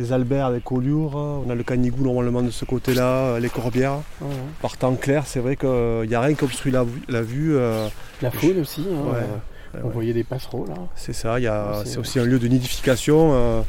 les 0.00 0.12
Alberts, 0.12 0.50
les 0.50 0.60
Collioures, 0.60 1.14
on 1.46 1.50
a 1.50 1.54
le 1.54 1.62
Canigou 1.62 2.02
normalement 2.02 2.42
de 2.42 2.50
ce 2.50 2.64
côté-là, 2.64 3.02
euh, 3.34 3.38
les 3.40 3.50
Corbières. 3.50 3.98
Ouais. 4.20 4.28
Par 4.62 4.76
temps 4.76 4.94
clair, 4.94 5.24
c'est 5.26 5.40
vrai 5.40 5.56
qu'il 5.56 6.08
n'y 6.08 6.14
a 6.14 6.20
rien 6.20 6.34
qui 6.34 6.44
obstrue 6.44 6.70
la, 6.70 6.84
vue- 6.84 7.02
la 7.08 7.22
vue. 7.22 7.56
euh, 7.56 7.86
La 8.22 8.30
faune 8.30 8.60
aussi, 8.60 8.86
hein, 8.90 9.10
Ouais, 9.12 9.18
euh, 9.18 9.80
on 9.82 9.86
ouais. 9.88 9.92
voyait 9.92 10.12
des 10.14 10.24
passereaux 10.24 10.64
là. 10.66 10.74
C'est 10.96 11.12
ça, 11.12 11.36
c'est- 11.84 11.98
aussi 11.98 12.18
un 12.18 12.24
lieu 12.24 12.38
de 12.38 12.48
nidification 12.48 13.64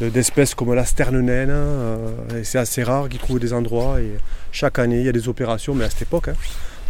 de- 0.00 0.08
d'espèces 0.08 0.54
comme 0.54 0.72
la 0.74 0.84
sterne 0.84 1.20
naine. 1.20 1.52
c'est 2.44 2.58
assez 2.58 2.82
rare 2.82 3.08
qu'ils 3.08 3.20
trouvent 3.20 3.40
des 3.40 3.52
endroits. 3.52 4.00
Et 4.00 4.12
chaque 4.52 4.78
année, 4.78 5.00
il 5.00 5.06
y 5.06 5.08
a 5.08 5.12
des 5.12 5.28
opérations, 5.28 5.74
mais 5.74 5.84
à 5.84 5.90
cette 5.90 6.02
époque, 6.02 6.28
hein, 6.28 6.34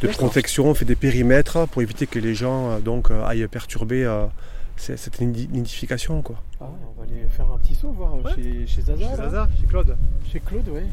de 0.03 0.09
protection. 0.09 0.67
On 0.67 0.75
fait 0.75 0.85
des 0.85 0.97
périmètres 0.97 1.67
pour 1.69 1.81
éviter 1.81 2.07
que 2.07 2.19
les 2.19 2.35
gens 2.35 2.79
donc, 2.81 3.09
aillent 3.27 3.47
perturber 3.49 4.05
euh, 4.05 4.27
cette 4.77 5.21
nidi- 5.21 5.49
nidification. 5.51 6.21
Quoi. 6.23 6.37
Ah, 6.65 6.69
on 6.97 7.01
va 7.01 7.07
aller 7.07 7.27
faire 7.29 7.51
un 7.53 7.59
petit 7.59 7.75
saut, 7.75 7.93
voir 7.93 8.15
euh, 8.15 8.23
Ouais. 8.23 8.35
chez, 8.35 8.67
chez 8.67 8.83
Zaza. 8.83 9.05
là. 9.11 9.17
Zaza, 9.17 9.49
chez 9.61 9.67
Claude. 9.67 9.97
Chez 10.33 10.41
Claude, 10.41 10.69
ouais. 10.71 10.87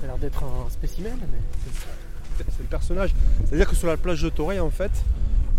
Ça 0.00 0.04
a 0.04 0.06
l'air 0.06 0.18
d'être 0.18 0.42
un 0.42 0.70
spécimen, 0.70 1.12
mais. 1.20 1.38
C'est 2.38 2.62
le 2.62 2.64
personnage. 2.68 3.14
C'est-à-dire 3.44 3.68
que 3.68 3.76
sur 3.76 3.86
la 3.88 3.96
plage 3.96 4.22
de 4.22 4.28
Toreil, 4.30 4.58
en 4.58 4.70
fait, 4.70 4.90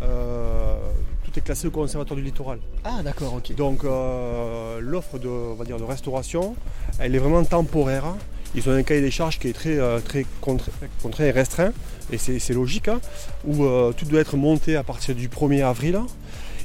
euh, 0.01 0.75
tout 1.23 1.31
est 1.37 1.41
classé 1.41 1.67
au 1.67 1.71
conservatoire 1.71 2.17
du 2.17 2.23
littoral. 2.23 2.59
Ah, 2.83 3.01
d'accord, 3.03 3.35
ok. 3.35 3.55
Donc 3.55 3.83
euh, 3.83 4.79
l'offre 4.81 5.19
de, 5.19 5.27
on 5.27 5.53
va 5.53 5.63
dire, 5.65 5.77
de 5.77 5.83
restauration, 5.83 6.55
elle 6.99 7.15
est 7.15 7.19
vraiment 7.19 7.43
temporaire. 7.43 8.05
Ils 8.55 8.67
ont 8.69 8.73
un 8.73 8.83
cahier 8.83 9.01
des 9.01 9.11
charges 9.11 9.39
qui 9.39 9.47
est 9.47 9.53
très, 9.53 9.77
très 10.01 10.25
contra- 10.41 10.71
contraint 11.01 11.25
et 11.25 11.31
restreint, 11.31 11.71
et 12.11 12.17
c'est 12.17 12.37
c'est 12.39 12.53
logique, 12.53 12.87
hein, 12.87 12.99
où 13.45 13.63
euh, 13.63 13.93
tout 13.93 14.05
doit 14.05 14.19
être 14.21 14.35
monté 14.35 14.75
à 14.75 14.83
partir 14.83 15.15
du 15.15 15.27
1er 15.29 15.63
avril. 15.63 15.99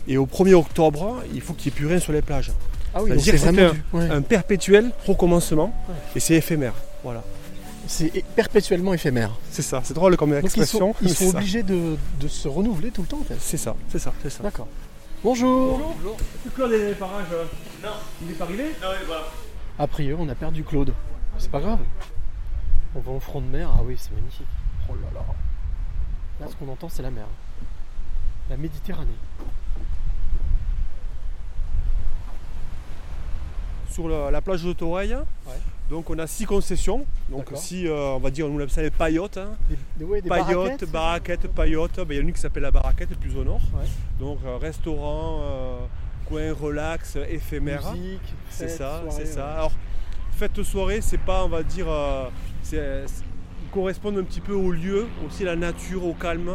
Et 0.09 0.17
au 0.17 0.27
1er 0.27 0.55
octobre, 0.55 1.23
il 1.35 1.41
faut 1.41 1.53
qu'il 1.55 1.71
n'y 1.71 1.77
ait 1.77 1.79
plus 1.79 1.87
rien 1.87 1.99
sur 2.01 2.13
les 2.13 2.23
plages. 2.23 2.51
Ah 2.95 3.03
oui, 3.03 3.11
Ça 3.11 3.15
donc 3.17 3.25
veut 3.25 3.31
c'est 3.31 3.37
vraiment 3.37 3.73
c'est 3.93 3.97
du- 3.99 4.05
ouais. 4.09 4.11
Un 4.11 4.23
perpétuel 4.23 4.91
recommencement, 5.07 5.75
Ouais. 5.89 5.95
et 6.17 6.21
c'est 6.21 6.35
éphémère. 6.35 6.73
Voilà. 7.05 7.23
C'est 7.87 8.25
perpétuellement 8.35 8.93
éphémère. 8.95 9.31
C'est 9.51 9.63
ça, 9.63 9.81
c'est 9.85 9.95
drôle 9.95 10.17
comme 10.17 10.31
Donc 10.31 10.41
ils 10.43 10.47
expression. 10.47 10.93
sont, 10.93 10.95
ils 11.03 11.15
sont 11.15 11.29
obligés 11.37 11.63
de, 11.63 11.97
de 12.21 12.29
se 12.29 12.49
renouveler 12.49 12.91
tout 12.91 13.03
le 13.03 13.09
temps 13.09 13.19
en 13.21 13.25
fait. 13.25 13.37
C'est 13.39 13.57
ça, 13.57 13.77
c'est 13.89 13.99
ça, 13.99 14.13
c'est 14.23 14.31
ça. 14.31 14.43
D'accord. 14.43 14.69
Bonjour. 15.23 15.95
Claude 16.55 16.73
est 16.73 16.79
dans 16.79 16.89
les 16.89 16.95
parages 16.95 17.25
Non. 17.83 17.89
Il 18.23 18.31
est 18.31 18.35
pas 18.35 18.45
arrivé 18.45 18.65
A 19.79 19.87
priori, 19.87 20.21
on 20.23 20.29
a 20.29 20.35
perdu 20.35 20.65
Claude. 20.65 20.93
C'est 21.39 21.51
pas 21.51 21.61
grave. 21.61 21.79
On 22.95 23.01
va 23.01 23.13
au 23.13 23.21
front 23.21 23.41
de 23.41 23.47
mer. 23.47 23.71
Ah 23.75 23.81
oui, 23.85 23.97
c'est 23.99 24.13
magnifique. 24.15 24.47
Oh 24.89 24.95
là 24.95 25.09
là. 25.21 25.25
Là, 26.41 26.47
ce 26.51 26.57
qu'on 26.57 26.71
entend, 26.71 26.89
c'est 26.89 27.03
la 27.03 27.11
mer. 27.11 27.27
La 28.51 28.57
Méditerranée. 28.57 29.09
Sur 33.99 34.09
la, 34.09 34.31
la 34.31 34.41
plage 34.41 34.63
de 34.63 34.73
Donc 35.91 36.09
on 36.11 36.19
a 36.19 36.27
six 36.27 36.45
concessions. 36.45 37.05
Donc 37.31 37.47
si 37.57 37.87
on 37.91 38.19
va 38.19 38.31
dire, 38.31 38.47
on 38.47 38.51
nous 38.51 38.57
appelle 38.59 38.71
ça 38.71 38.83
les 38.83 38.91
paillotes. 38.91 39.39
hein. 39.39 39.51
Des, 39.97 40.05
ouais, 40.05 40.21
des 40.23 40.29
Paillotes, 40.29 40.55
baraquettes, 40.85 40.91
baraquettes, 40.93 41.49
paillotes. 41.49 41.97
Ben, 41.97 42.07
Il 42.11 42.17
y 42.17 42.19
en 42.19 42.23
a 42.23 42.29
une 42.29 42.33
qui 42.33 42.41
s'appelle 42.41 42.63
la 42.63 42.71
baraquette, 42.71 43.09
plus 43.19 43.37
au 43.37 43.43
nord. 43.45 43.61
Ouais. 43.75 43.87
Donc 44.21 44.39
euh, 44.47 44.57
restaurant, 44.59 45.41
euh, 45.43 45.79
coin 46.27 46.53
relax, 46.53 47.17
éphémère. 47.29 47.83
C'est 48.51 48.69
ça, 48.69 49.03
c'est 49.11 49.27
ça. 49.27 49.55
Alors, 49.55 49.73
fête 50.37 50.63
soirée, 50.63 51.01
c'est 51.01 51.19
pas, 51.21 51.45
on 51.45 51.49
va 51.49 51.63
dire, 51.65 51.87
euh, 51.89 52.29
c'est- 52.63 53.05
correspondent 53.73 54.17
un 54.19 54.23
petit 54.25 54.41
peu 54.41 54.55
au 54.55 54.71
lieu, 54.71 55.07
aussi 55.27 55.45
la 55.45 55.55
nature, 55.57 56.03
au 56.07 56.15
calme 56.15 56.53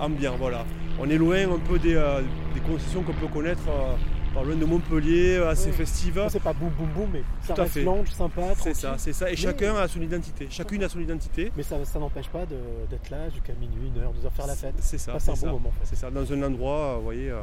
ambiant. 0.00 0.36
Voilà. 0.38 0.64
On 1.00 1.08
est 1.10 1.18
loin 1.18 1.38
un 1.52 1.58
peu 1.58 1.76
des, 1.78 1.94
euh, 1.96 2.20
des 2.54 2.60
concessions 2.60 3.02
qu'on 3.02 3.14
peut 3.14 3.26
connaître 3.26 3.62
euh, 3.68 3.94
par 4.34 4.44
loin 4.44 4.56
de 4.56 4.64
Montpellier, 4.64 5.36
euh, 5.36 5.50
assez 5.50 5.70
Ouais. 5.70 5.84
Ça, 5.86 6.28
C'est 6.30 6.40
pas 6.42 6.52
boum 6.52 6.70
boum 6.70 6.88
boum, 6.94 7.08
mais 7.12 7.22
ça 7.42 7.54
Tout 7.54 7.60
à 7.60 7.64
reste 7.64 7.74
fait. 7.74 7.82
lounge, 7.84 8.10
sympa, 8.10 8.42
C'est 8.58 8.74
ça, 8.74 8.94
c'est 8.98 9.12
ça. 9.12 9.28
Et 9.28 9.32
Mais- 9.32 9.36
chacun 9.36 9.76
a 9.76 9.88
son 9.88 10.00
identité. 10.00 10.46
Chacune 10.50 10.82
a 10.84 10.88
son 10.88 11.00
identité. 11.00 11.52
Mais 11.56 11.62
ça, 11.62 11.76
ça 11.84 11.98
n'empêche 11.98 12.28
pas 12.28 12.44
d'être 12.46 13.10
là 13.10 13.28
jusqu'à 13.30 13.52
minuit, 13.54 13.88
une 13.94 14.00
heure, 14.02 14.12
deux 14.12 14.24
heures, 14.24 14.32
faire 14.32 14.46
la 14.46 14.54
fête. 14.56 14.74
C'est 14.78 14.98
ça. 14.98 15.14
C'est 15.18 15.30
un 15.30 15.34
bon 15.34 15.40
ça. 15.40 15.46
moment 15.50 15.68
en 15.68 15.72
fait. 15.72 15.84
C'est 15.84 15.96
ça. 15.96 16.10
Dans 16.10 16.32
un 16.32 16.42
endroit, 16.42 16.96
vous 16.96 17.02
voyez, 17.04 17.30
euh, 17.30 17.40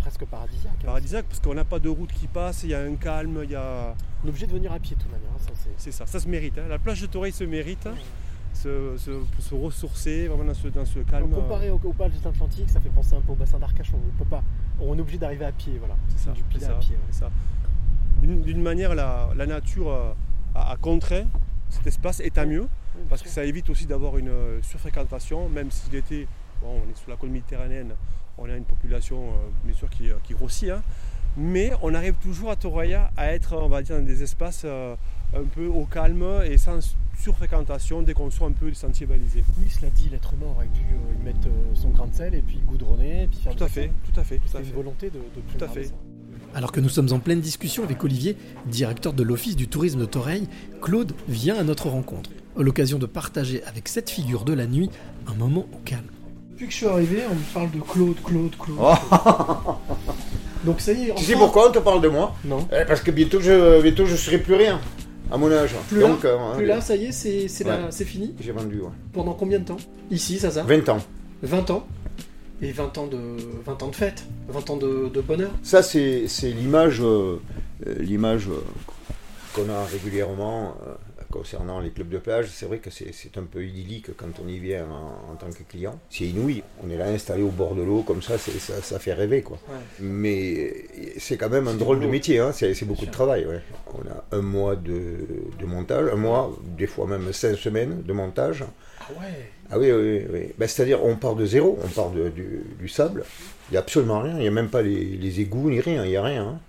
presque 0.00 0.24
paradisiaque. 0.26 0.72
hein. 0.82 0.86
paradisiaque, 0.86 1.26
parce 1.28 1.40
qu'on 1.40 1.54
n'a 1.54 1.64
pas 1.64 1.78
de 1.78 1.88
route 1.88 2.12
qui 2.12 2.26
passe, 2.26 2.62
il 2.64 2.70
y 2.70 2.74
a 2.74 2.80
un 2.80 2.94
calme, 2.94 3.40
il 3.44 3.50
y 3.50 3.56
a. 3.56 3.94
On 4.22 4.26
est 4.26 4.30
obligé 4.30 4.46
de 4.46 4.52
venir 4.52 4.72
à 4.72 4.78
pied 4.78 4.96
de 4.96 5.00
toute 5.02 5.10
manière. 5.10 5.28
hein, 5.34 5.52
c'est- 5.76 5.90
ça, 5.92 6.06
ça 6.06 6.20
se 6.20 6.28
mérite. 6.28 6.58
hein. 6.58 6.68
La 6.68 6.78
plage 6.78 7.00
de 7.00 7.06
Toreil 7.06 7.32
se 7.32 7.44
mérite. 7.44 7.86
Se, 8.62 8.96
se- 8.96 9.22
se 9.40 9.54
ressourcer 9.54 10.26
vraiment 10.26 10.44
dans 10.44 10.54
ce, 10.54 10.66
dans 10.68 10.84
ce 10.84 10.98
calme. 11.00 11.30
Donc, 11.30 11.42
comparé 11.42 11.70
au, 11.70 11.80
au 11.84 11.92
Palais 11.92 12.14
Atlantique, 12.24 12.68
ça 12.68 12.80
fait 12.80 12.88
penser 12.88 13.14
un 13.14 13.20
peu 13.20 13.32
au 13.32 13.36
bassin 13.36 13.58
d'Arcachon. 13.58 13.98
On 14.04 14.18
peut 14.18 14.28
pas. 14.28 14.42
On 14.80 14.96
est 14.96 15.00
obligé 15.00 15.16
d'arriver 15.18 15.44
à 15.44 15.52
pied, 15.52 15.78
voilà. 15.78 15.94
C'est 16.08 16.18
ça, 16.24 16.32
du 16.32 16.40
c'est 16.40 16.48
pied 16.58 16.60
ça, 16.66 16.72
à 16.72 16.74
pied. 16.74 16.96
ouais. 16.96 17.02
c'est 17.10 17.20
ça. 17.20 17.30
D'une 18.22 18.60
manière, 18.62 18.94
la, 18.96 19.28
la 19.36 19.46
nature 19.46 19.90
euh, 19.92 20.10
a, 20.56 20.72
a 20.72 20.76
contraint 20.76 21.26
cet 21.68 21.86
espace, 21.86 22.18
et 22.20 22.30
tant 22.30 22.46
mieux, 22.46 22.62
Oui, 22.96 23.02
parce 23.08 23.22
que 23.22 23.28
ça 23.28 23.44
évite 23.44 23.70
aussi 23.70 23.86
d'avoir 23.86 24.16
une 24.18 24.28
euh, 24.28 24.60
surfréquentation, 24.62 25.48
même 25.48 25.70
si 25.70 25.88
l'été, 25.90 26.26
bon, 26.60 26.80
on 26.84 26.90
est 26.90 26.96
sur 26.96 27.10
la 27.10 27.16
côte 27.16 27.30
méditerranéenne, 27.30 27.94
on 28.38 28.46
a 28.50 28.56
une 28.56 28.64
population 28.64 29.18
euh, 29.18 29.48
bien 29.64 29.74
sûr 29.74 29.88
qui, 29.90 30.10
euh, 30.10 30.14
qui 30.24 30.32
grossit, 30.34 30.70
hein. 30.70 30.82
mais 31.36 31.70
on 31.82 31.94
arrive 31.94 32.14
toujours 32.14 32.50
à 32.50 32.56
Toraya 32.56 33.10
à 33.16 33.32
être, 33.32 33.54
on 33.56 33.68
va 33.68 33.82
dire, 33.82 33.96
dans 33.98 34.04
des 34.04 34.22
espaces 34.22 34.62
euh, 34.64 34.96
un 35.36 35.44
peu 35.44 35.66
au 35.66 35.84
calme 35.84 36.24
et 36.44 36.56
sans 36.58 36.78
surfréquentation 37.20 38.02
dès 38.02 38.14
qu'on 38.14 38.30
sort 38.30 38.46
un 38.46 38.52
peu 38.52 38.68
des 38.68 38.74
sentiers 38.74 39.06
balisés. 39.06 39.42
Oui, 39.58 39.66
cela 39.68 39.90
dit, 39.90 40.08
l'être 40.10 40.32
humain 40.34 40.50
aurait 40.54 40.66
pu 40.66 40.80
euh, 40.80 41.20
y 41.20 41.24
mettre 41.24 41.46
euh, 41.48 41.74
son 41.74 41.88
grain 41.90 42.06
de 42.06 42.14
sel 42.14 42.34
et 42.34 42.42
puis 42.42 42.60
goudronner, 42.66 43.24
et 43.24 43.26
puis 43.26 43.38
faire 43.40 43.54
Tout 43.56 43.64
à 43.64 43.68
fait, 43.68 43.90
tout 44.12 44.18
à 44.20 44.24
fait, 44.24 44.36
tout 44.36 44.42
C'est 44.50 44.56
à 44.56 44.60
une 44.60 44.66
fait. 44.66 44.72
volonté 44.74 45.10
de, 45.10 45.18
de 45.18 45.58
Tout 45.58 45.64
à 45.64 45.68
fait. 45.68 45.84
ça. 45.84 45.92
Alors 46.54 46.72
que 46.72 46.80
nous 46.80 46.88
sommes 46.88 47.12
en 47.12 47.18
pleine 47.18 47.40
discussion 47.40 47.82
avec 47.84 48.02
Olivier, 48.04 48.36
directeur 48.66 49.12
de 49.12 49.22
l'Office 49.22 49.56
du 49.56 49.68
tourisme 49.68 50.00
de 50.00 50.04
Toreil, 50.06 50.48
Claude 50.80 51.12
vient 51.28 51.58
à 51.58 51.62
notre 51.64 51.88
rencontre, 51.88 52.30
à 52.58 52.62
l'occasion 52.62 52.98
de 52.98 53.04
partager 53.06 53.62
avec 53.64 53.88
cette 53.88 54.08
figure 54.08 54.44
de 54.44 54.54
la 54.54 54.66
nuit 54.66 54.88
un 55.26 55.34
moment 55.34 55.66
au 55.74 55.78
calme. 55.84 56.06
Depuis 56.52 56.66
que 56.66 56.72
je 56.72 56.76
suis 56.78 56.86
arrivé, 56.86 57.22
on 57.30 57.34
me 57.34 57.54
parle 57.54 57.70
de 57.70 57.80
Claude, 57.80 58.16
Claude, 58.24 58.56
Claude. 58.58 58.78
Donc 60.64 60.80
ça 60.80 60.92
y 60.92 61.02
est, 61.02 61.06
Tu 61.06 61.12
enfin- 61.12 61.22
sais 61.22 61.32
pourquoi 61.34 61.68
on 61.68 61.72
te 61.72 61.78
parle 61.78 62.00
de 62.00 62.08
moi? 62.08 62.34
Non. 62.44 62.66
Eh, 62.72 62.84
Parce 62.86 63.00
que 63.00 63.10
bientôt 63.10 63.40
je, 63.40 63.80
bientôt 63.82 64.06
je 64.06 64.16
serai 64.16 64.38
plus 64.38 64.54
rien 64.54 64.80
à 65.30 65.36
mon 65.36 65.50
âge. 65.52 65.74
Plus 65.88 66.00
Donc, 66.00 66.22
là, 66.24 66.30
euh, 66.30 66.56
Plus 66.56 66.66
là, 66.66 66.80
ça 66.80 66.96
y 66.96 67.06
est, 67.06 67.12
c'est 67.12 67.48
c'est 67.48 67.64
la- 67.64 67.76
Ouais. 67.76 67.82
c'est 67.90 68.04
fini 68.04 68.34
J'ai 68.40 68.52
vendu, 68.52 68.80
ouais. 68.80 68.88
Pendant 69.12 69.34
combien 69.34 69.58
de 69.58 69.64
temps? 69.64 69.76
Ici, 70.10 70.38
ça 70.38 70.50
ça? 70.50 70.62
20 70.62 70.88
ans. 70.88 70.98
20 71.42 71.70
ans? 71.70 71.86
Et 72.60 72.72
20 72.72 72.98
ans 72.98 73.06
de, 73.06 73.18
20 73.64 73.82
ans 73.84 73.88
de 73.88 73.94
fête 73.94 74.24
20 74.48 74.70
ans 74.70 74.76
de, 74.76 75.08
de 75.14 75.20
bonheur 75.20 75.50
Ça, 75.62 75.80
c'est 75.82 76.26
c'est 76.26 76.50
l'image 76.50 77.00
euh, 77.00 77.36
euh, 77.86 77.94
l'image 78.00 78.48
euh, 78.48 78.60
qu'on 79.54 79.68
a 79.70 79.84
régulièrement 79.84 80.74
concernant 81.30 81.80
les 81.80 81.90
clubs 81.90 82.08
de 82.08 82.18
plage. 82.18 82.46
C'est 82.50 82.66
vrai 82.66 82.78
que 82.78 82.90
c'est 82.90 83.36
un 83.38 83.42
peu 83.44 83.64
idyllique 83.64 84.16
quand 84.16 84.26
on 84.44 84.48
y 84.48 84.58
vient 84.58 84.86
en, 84.86 85.32
en 85.32 85.36
tant 85.36 85.50
que 85.50 85.62
client. 85.68 85.98
C'est 86.10 86.24
inouï. 86.24 86.62
On 86.84 86.90
est 86.90 86.96
là 86.96 87.06
installé 87.06 87.42
au 87.42 87.50
bord 87.50 87.74
de 87.74 87.82
l'eau, 87.82 88.02
comme 88.02 88.22
ça, 88.22 88.38
ça, 88.38 88.82
ça 88.82 88.98
fait 88.98 89.12
rêver. 89.14 89.42
quoi. 89.42 89.58
Ouais. 89.68 89.76
Mais 90.00 90.84
c'est 91.18 91.36
quand 91.36 91.50
même 91.50 91.68
un 91.68 91.74
drôle 91.74 92.00
de 92.00 92.06
métier, 92.06 92.38
hein. 92.38 92.52
c'est 92.52 92.84
beaucoup 92.84 93.06
de 93.06 93.10
travail. 93.10 93.46
ouais. 93.46 93.60
On 93.94 94.00
a 94.08 94.36
un 94.38 94.42
mois 94.42 94.76
de, 94.76 95.16
de 95.58 95.66
montage, 95.66 96.08
un 96.12 96.16
mois, 96.16 96.56
des 96.76 96.86
fois 96.86 97.06
même 97.06 97.32
cinq 97.32 97.56
semaines 97.56 98.02
de 98.02 98.12
montage. 98.12 98.64
Ah 99.00 99.04
ouais 99.20 99.50
Ah 99.70 99.78
oui, 99.78 99.90
oui, 99.92 100.22
oui. 100.32 100.40
Ben, 100.58 100.68
C'est-à-dire, 100.68 101.04
on 101.04 101.16
part 101.16 101.34
de 101.34 101.46
zéro, 101.46 101.78
on 101.82 101.88
part 101.88 102.10
de- 102.10 102.28
du, 102.28 102.62
du 102.78 102.88
sable. 102.88 103.24
Il 103.68 103.72
n'y 103.72 103.76
a 103.76 103.80
absolument 103.80 104.20
rien, 104.20 104.34
il 104.36 104.40
n'y 104.42 104.48
a 104.48 104.50
même 104.50 104.68
pas 104.70 104.82
les, 104.82 105.04
les 105.04 105.40
égouts 105.40 105.70
ni 105.70 105.80
rien, 105.80 106.04
il 106.04 106.10
n'y 106.10 106.16
a 106.16 106.22
rien. 106.22 106.42
hein. 106.46 106.60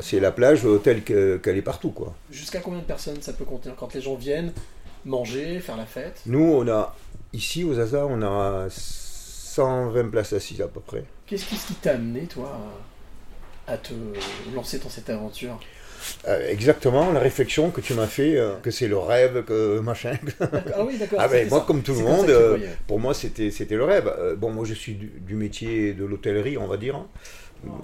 C'est 0.00 0.20
la 0.20 0.32
plage 0.32 0.62
telle 0.82 1.02
que- 1.04 1.36
qu'elle 1.36 1.56
est 1.56 1.62
partout. 1.62 1.90
quoi. 1.90 2.12
Jusqu'à 2.30 2.60
combien 2.60 2.80
de 2.80 2.84
personnes 2.84 3.20
ça 3.22 3.32
peut 3.32 3.44
contenir 3.44 3.76
quand 3.76 3.94
les 3.94 4.00
gens 4.00 4.16
viennent 4.16 4.52
manger, 5.04 5.60
faire 5.60 5.76
la 5.76 5.86
fête? 5.86 6.20
Nous, 6.26 6.42
on 6.42 6.68
a, 6.68 6.94
ici 7.32 7.64
au 7.64 7.74
Zaza, 7.74 8.06
on 8.06 8.22
a 8.22 8.66
120 8.70 10.10
places 10.10 10.32
assises 10.32 10.60
à 10.60 10.68
peu 10.68 10.80
près. 10.80 11.04
Qu'est-ce 11.26 11.44
qui, 11.44 11.74
t'a 11.80 11.92
amené, 11.92 12.22
toi, 12.22 12.58
à, 13.66 13.76
te 13.76 13.92
lancer 14.54 14.78
dans 14.78 14.88
cette 14.88 15.10
aventure? 15.10 15.58
Euh, 16.26 16.48
exactement 16.50 17.12
la 17.12 17.20
réflexion 17.20 17.70
que 17.70 17.80
tu 17.80 17.94
m'as 17.94 18.08
fait, 18.08 18.36
euh, 18.36 18.54
que 18.60 18.72
c'est 18.72 18.88
le 18.88 18.98
rêve, 18.98 19.44
que 19.44 19.78
machin. 19.78 20.18
Ah 20.40 20.84
oui, 20.84 20.98
d'accord. 20.98 21.20
Ah 21.22 21.28
ben, 21.28 21.48
moi, 21.48 21.60
ça. 21.60 21.64
comme 21.64 21.82
tout 21.82 21.94
le 21.94 22.00
monde, 22.00 22.28
euh, 22.28 22.58
pour 22.88 22.98
moi, 22.98 23.14
c'était 23.14 23.52
c'était 23.52 23.76
le 23.76 23.84
rêve. 23.84 24.12
Bon, 24.38 24.50
moi, 24.50 24.64
je 24.64 24.74
suis 24.74 24.94
du, 24.94 25.06
du 25.06 25.36
métier 25.36 25.92
de 25.94 26.04
l'hôtellerie, 26.04 26.58
on 26.58 26.66
va 26.66 26.76
dire. 26.76 26.96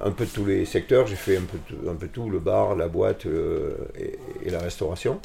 Un 0.05 0.11
peu 0.11 0.25
de 0.27 0.31
tous 0.31 0.45
les 0.45 0.65
secteurs. 0.65 1.07
J'ai 1.07 1.17
fait 1.17 1.37
un 1.37 1.43
peu, 1.43 1.59
tout- 1.69 1.89
un 1.89 1.95
peu 1.95 2.09
tout, 2.09 2.29
le 2.31 2.39
bar, 2.39 2.75
la 2.77 2.89
boîte 2.89 3.27
euh, 3.27 3.75
et, 3.99 4.19
et 4.47 4.51
la 4.51 4.59
restauration. 4.61 5.21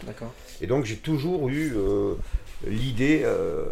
Et 0.61 0.67
donc, 0.67 0.85
j'ai 0.85 0.97
toujours 0.97 1.49
eu 1.49 1.73
euh, 1.75 2.13
l'idée, 2.67 3.21
euh, 3.23 3.65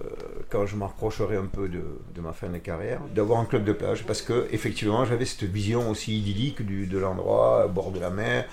quand 0.49 0.65
je 0.65 0.75
m'approcherai 0.75 1.35
un 1.37 1.45
peu 1.45 1.67
de, 1.67 1.81
de 2.15 2.21
ma 2.21 2.33
fin 2.33 2.49
de 2.49 2.57
carrière, 2.57 2.99
d'avoir 3.13 3.39
un 3.39 3.45
club 3.45 3.63
de 3.63 3.73
plage. 3.73 4.03
Parce 4.05 4.21
que, 4.21 4.47
effectivement, 4.51 5.05
j'avais 5.05 5.25
cette 5.25 5.43
vision 5.43 5.89
aussi 5.89 6.17
idyllique 6.17 6.65
du, 6.65 6.87
de 6.87 6.97
l'endroit, 6.97 7.65
au 7.65 7.69
bord 7.69 7.91
de 7.91 7.99
la 7.99 8.09
mer. 8.09 8.45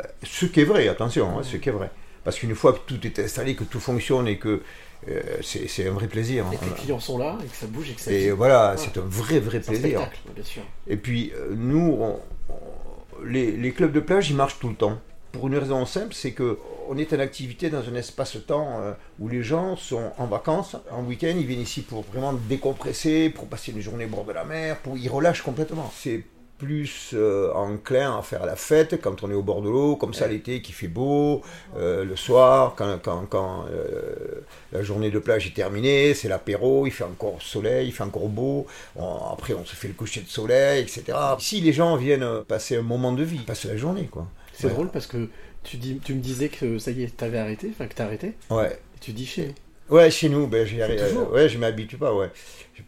Euh, 0.00 0.04
Ce 0.22 0.46
qui 0.46 0.60
est 0.60 0.64
vrai, 0.64 0.88
attention, 0.88 1.38
hein, 1.38 1.42
ce 1.42 1.56
qui 1.56 1.68
est 1.68 1.72
vrai. 1.72 1.90
Parce 2.24 2.38
qu'une 2.38 2.54
fois 2.54 2.72
que 2.74 2.78
tout 2.86 3.04
est 3.06 3.18
installé, 3.18 3.56
que 3.56 3.64
tout 3.64 3.80
fonctionne 3.80 4.28
et 4.28 4.38
que 4.38 4.62
euh, 5.08 5.20
c'est 5.42 5.86
un 5.86 5.92
vrai 5.92 6.06
plaisir. 6.06 6.44
Et 6.52 6.56
que 6.56 6.64
les 6.64 6.70
hein. 6.70 6.74
clients 6.78 7.00
sont 7.00 7.18
là, 7.18 7.36
et 7.44 7.46
que 7.48 7.56
ça 7.56 7.66
bouge, 7.66 7.90
et 7.90 7.94
que 7.94 8.00
ça 8.00 8.12
Et 8.12 8.30
voilà, 8.30 8.72
Ouais. 8.72 8.76
c'est 8.78 8.96
un 8.98 9.04
vrai, 9.04 9.40
vrai 9.40 9.58
un 9.58 9.60
plaisir. 9.60 9.78
spectacle, 10.00 10.18
bien 10.34 10.44
sûr. 10.44 10.62
Et 10.86 10.96
puis, 10.96 11.32
euh, 11.36 11.54
nous, 11.56 11.96
on- 12.00 12.20
on- 12.50 13.24
les, 13.24 13.52
les 13.52 13.72
clubs 13.72 13.92
de 13.92 14.00
plage, 14.00 14.30
ils 14.30 14.36
marchent 14.36 14.58
tout 14.58 14.68
le 14.68 14.74
temps. 14.74 14.98
Pour 15.32 15.46
une 15.48 15.56
raison 15.56 15.86
simple, 15.86 16.12
c'est 16.12 16.32
que 16.32 16.58
on 16.88 16.98
est 16.98 17.12
en 17.14 17.18
activité 17.20 17.70
dans 17.70 17.88
un 17.88 17.94
espace-temps 17.94 18.80
euh, 18.80 18.92
où 19.18 19.28
les 19.28 19.42
gens 19.42 19.76
sont 19.76 20.10
en 20.18 20.26
vacances, 20.26 20.76
en 20.90 21.04
week-end, 21.04 21.32
ils 21.34 21.46
viennent 21.46 21.60
ici 21.60 21.80
pour 21.82 22.02
vraiment 22.02 22.32
décompresser, 22.34 23.30
pour 23.30 23.46
passer 23.46 23.72
une 23.72 23.80
journée 23.80 24.04
au 24.04 24.08
bord 24.08 24.24
de 24.24 24.32
la 24.32 24.44
mer, 24.44 24.78
pour 24.80 24.98
ils 24.98 25.08
relâchent 25.08 25.42
complètement. 25.42 25.90
C'est 25.96 26.24
plus 26.62 27.10
euh, 27.14 27.52
enclin 27.54 28.16
à 28.18 28.22
faire 28.22 28.46
la 28.46 28.54
fête 28.54 29.00
quand 29.00 29.24
on 29.24 29.30
est 29.30 29.34
au 29.34 29.42
bord 29.42 29.62
de 29.62 29.68
l'eau, 29.68 29.96
comme 29.96 30.14
ça 30.14 30.28
l'été 30.28 30.62
qui 30.62 30.70
fait 30.72 30.86
beau, 30.86 31.42
euh, 31.76 32.04
le 32.04 32.14
soir, 32.14 32.74
quand, 32.76 32.98
quand, 33.02 33.26
quand, 33.28 33.64
euh, 33.70 34.42
la 34.72 34.82
journée 34.82 35.10
de 35.10 35.18
plage 35.18 35.46
est 35.48 35.54
terminée, 35.54 36.14
c'est 36.14 36.28
l'apéro, 36.28 36.86
il 36.86 36.92
fait 36.92 37.02
encore 37.04 37.42
soleil, 37.42 37.88
il 37.88 37.92
fait 37.92 38.04
encore 38.04 38.28
beau, 38.28 38.66
On- 38.96 39.32
après 39.32 39.54
on 39.54 39.64
se 39.64 39.74
fait 39.74 39.88
le 39.88 39.94
coucher 39.94 40.20
de 40.20 40.28
soleil, 40.28 40.82
etc. 40.82 41.18
Si 41.40 41.60
les 41.60 41.72
gens 41.72 41.96
viennent 41.96 42.42
passer 42.46 42.76
un 42.76 42.82
moment 42.82 43.12
de 43.12 43.24
vie, 43.24 43.36
ils 43.40 43.44
passent 43.44 43.64
la 43.64 43.76
journée, 43.76 44.08
quoi. 44.10 44.26
C'est 44.52 44.68
Ouais. 44.68 44.72
drôle 44.74 44.90
parce 44.90 45.06
que 45.08 45.28
tu, 45.64 45.78
dis, 45.78 45.98
tu 46.04 46.14
me 46.14 46.20
disais 46.20 46.48
que 46.48 46.78
ça 46.78 46.92
y 46.92 47.02
est, 47.02 47.16
t'avais 47.16 47.38
arrêté, 47.38 47.70
enfin 47.72 47.86
que 47.88 47.94
t'as 47.94 48.04
arrêté, 48.04 48.34
Ouais. 48.50 48.72
et 48.96 48.98
tu 49.00 49.12
dis 49.12 49.26
chez. 49.26 49.54
Ouais, 49.90 50.10
chez 50.10 50.28
nous, 50.28 50.46
ben, 50.46 50.66
j'y 50.66 50.80
euh, 50.80 51.24
ouais, 51.32 51.48
je 51.48 51.58
m'habitue 51.58 51.96
pas, 51.98 52.14
ouais. 52.14 52.30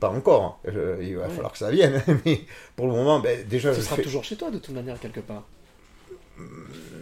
Pas 0.00 0.08
encore, 0.10 0.42
hein. 0.64 0.70
Je- 0.72 1.02
il 1.04 1.16
va 1.16 1.22
Ouais. 1.24 1.28
falloir 1.30 1.52
que 1.52 1.58
ça 1.58 1.70
vienne, 1.70 2.02
mais 2.26 2.40
pour 2.74 2.86
le 2.88 2.92
moment, 2.92 3.20
ben, 3.20 3.46
déjà, 3.46 3.72
Ce 3.72 3.80
sera 3.80 3.94
fais- 3.96 4.02
toujours 4.02 4.24
chez 4.24 4.34
toi 4.36 4.50
de 4.50 4.58
toute 4.58 4.74
manière, 4.74 4.98
quelque 4.98 5.20
part. 5.20 5.44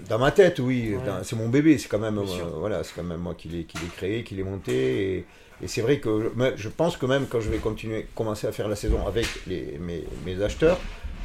Dans 0.08 0.18
ma 0.18 0.30
tête, 0.30 0.58
oui. 0.58 0.94
Ouais. 0.94 1.06
Dans- 1.06 1.24
C'est 1.24 1.36
mon 1.36 1.48
bébé, 1.48 1.78
c'est 1.78 1.88
quand 1.88 1.98
même, 1.98 2.18
euh, 2.18 2.22
voilà, 2.58 2.84
c'est 2.84 2.92
quand 2.94 3.02
même 3.02 3.20
moi 3.20 3.34
qui 3.34 3.48
l'ai, 3.48 3.64
qui 3.64 3.78
l'ai 3.78 3.86
créé, 3.86 4.24
qui 4.24 4.34
l'ai 4.34 4.42
monté. 4.42 5.16
Et, 5.18 5.24
et 5.62 5.68
c'est 5.68 5.82
vrai 5.82 6.00
que 6.00 6.32
je 6.56 6.68
pense 6.68 6.96
que 6.96 7.06
même 7.06 7.26
quand 7.26 7.40
je 7.40 7.48
vais 7.48 7.58
continuer, 7.58 8.06
commencer 8.14 8.46
à 8.46 8.52
faire 8.52 8.68
la 8.68 8.76
saison 8.76 9.06
avec 9.06 9.26
les, 9.46 9.78
mes, 9.78 10.04
mes 10.26 10.42
acheteurs, 10.42 10.78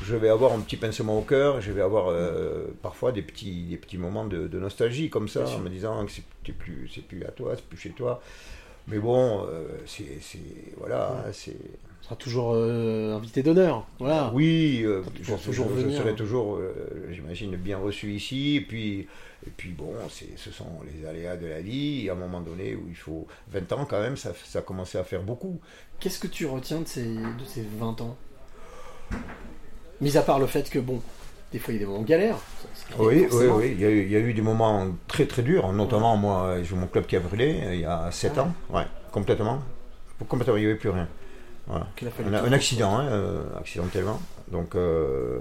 je 0.04 0.16
vais 0.16 0.30
avoir 0.30 0.54
un 0.54 0.60
petit 0.60 0.78
pincement 0.78 1.18
au 1.18 1.22
cœur. 1.22 1.60
Je 1.60 1.72
vais 1.72 1.82
avoir 1.82 2.10
euh, 2.10 2.68
parfois 2.82 3.12
des 3.12 3.24
petits, 3.24 3.64
des 3.64 3.78
petits 3.78 3.98
moments 3.98 4.26
de, 4.26 4.48
de 4.48 4.60
nostalgie 4.60 5.10
comme 5.10 5.28
ça, 5.28 5.46
en 5.48 5.60
me 5.60 5.70
disant 5.70 6.06
que 6.06 6.12
c'est 6.12 6.52
plus, 6.54 6.90
c'est 6.94 7.02
plus 7.02 7.24
à 7.26 7.32
toi, 7.32 7.54
c'est 7.56 7.66
plus 7.66 7.78
chez 7.78 7.90
toi. 7.90 8.22
Mais 8.88 9.00
bon, 9.00 9.46
euh, 9.50 9.68
c'est, 9.86 10.06
voilà, 10.78 11.26
c'est. 11.34 11.52
Tu 11.52 12.06
seras 12.14 12.16
toujours 12.16 12.54
euh, 12.54 13.16
invité 13.18 13.44
d'honneur. 13.44 13.86
Voilà. 14.00 14.32
Oui, 14.34 14.82
euh, 14.86 15.02
je, 15.22 15.34
toujours 15.34 15.68
je- 15.70 15.76
je 15.76 15.86
venir. 15.88 15.98
serai 15.98 16.16
toujours, 16.16 16.58
j'imagine, 17.12 17.56
bien 17.58 17.78
reçu 17.78 18.14
ici. 18.14 18.56
Et 18.56 18.62
puis, 18.62 19.08
et 19.46 19.50
puis 19.58 19.72
bon, 19.72 19.92
c'est, 20.10 20.38
ce 20.38 20.52
sont 20.52 20.70
les 20.86 21.06
aléas 21.06 21.36
de 21.36 21.48
la 21.48 21.60
vie. 21.60 22.08
À 22.10 22.14
un 22.14 22.16
moment 22.16 22.40
donné 22.40 22.76
où 22.76 22.86
il 22.88 22.96
faut 22.96 23.28
20 23.52 23.72
ans 23.74 23.86
quand 23.86 24.00
même, 24.00 24.16
ça, 24.16 24.32
ça 24.46 24.60
a 24.60 24.62
commencé 24.62 24.98
à 24.98 25.04
faire 25.04 25.22
beaucoup. 25.24 25.60
Qu'est-ce 26.00 26.20
que 26.20 26.28
tu 26.28 26.46
retiens 26.46 26.80
de 26.80 26.88
ces, 26.88 27.04
de 27.14 27.46
ces 27.46 27.64
20 27.78 28.00
ans? 28.00 28.16
Mis 30.00 30.16
à 30.16 30.22
part 30.22 30.40
le 30.40 30.48
fait 30.48 30.70
que, 30.70 30.80
bon, 30.80 31.02
des 31.58 31.64
fois 31.64 31.74
il 31.74 31.78
y 31.78 31.84
a 31.84 31.86
des 31.86 31.92
moments 31.92 32.04
galères. 32.04 32.38
Oui, 33.00 33.28
oui, 33.32 33.46
oui. 33.48 33.72
Il 33.72 33.82
y, 33.82 33.86
a 33.86 33.90
eu, 33.90 34.04
il 34.04 34.12
y, 34.12 34.16
a 34.16 34.20
eu, 34.20 34.34
des 34.34 34.42
moments 34.42 34.88
très 35.08 35.26
très 35.26 35.42
durs, 35.42 35.74
notamment 35.74 36.16
moi, 36.16 36.58
j'ai 36.64 36.76
mon 36.76 36.88
club 36.88 37.06
qui 37.06 37.16
a 37.16 37.20
brûlé 37.20 37.62
il 37.74 37.80
y 37.80 37.86
a 37.86 38.10
7 38.12 38.34
ah 38.38 38.42
ans. 38.42 38.54
Ouais, 38.70 38.86
complètement. 39.12 39.62
Complètement, 40.28 40.56
il 40.56 40.62
n'y 40.62 40.66
avait 40.68 40.76
plus 40.76 40.90
rien. 40.90 41.08
Voilà. 41.66 41.88
Un, 42.46 42.54
accident, 42.54 42.98
hein, 42.98 43.10
accidentellement. 43.60 44.22
Donc, 44.50 44.76
euh, 44.76 45.40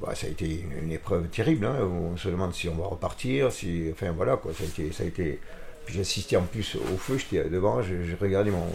bah, 0.00 0.14
ça 0.14 0.26
a 0.26 0.30
été 0.30 0.66
une 0.82 0.90
épreuve 0.90 1.28
terrible. 1.28 1.66
Hein. 1.66 1.76
On 1.82 2.16
se 2.16 2.28
demande 2.28 2.52
si 2.52 2.68
on 2.68 2.74
va 2.74 2.86
repartir. 2.86 3.52
Si, 3.52 3.88
enfin 3.92 4.10
voilà, 4.10 4.36
quoi. 4.36 4.52
Ça 4.52 4.64
a 4.64 4.66
été. 4.66 4.92
Ça 4.92 5.04
a 5.04 5.06
été... 5.06 5.38
Puis 5.86 5.94
j'assistais 5.94 6.36
en 6.36 6.42
plus 6.42 6.76
au 6.76 6.96
feu, 6.96 7.16
j'étais 7.16 7.48
devant, 7.48 7.80
j'ai 7.80 8.16
regardé 8.20 8.50
mon, 8.50 8.66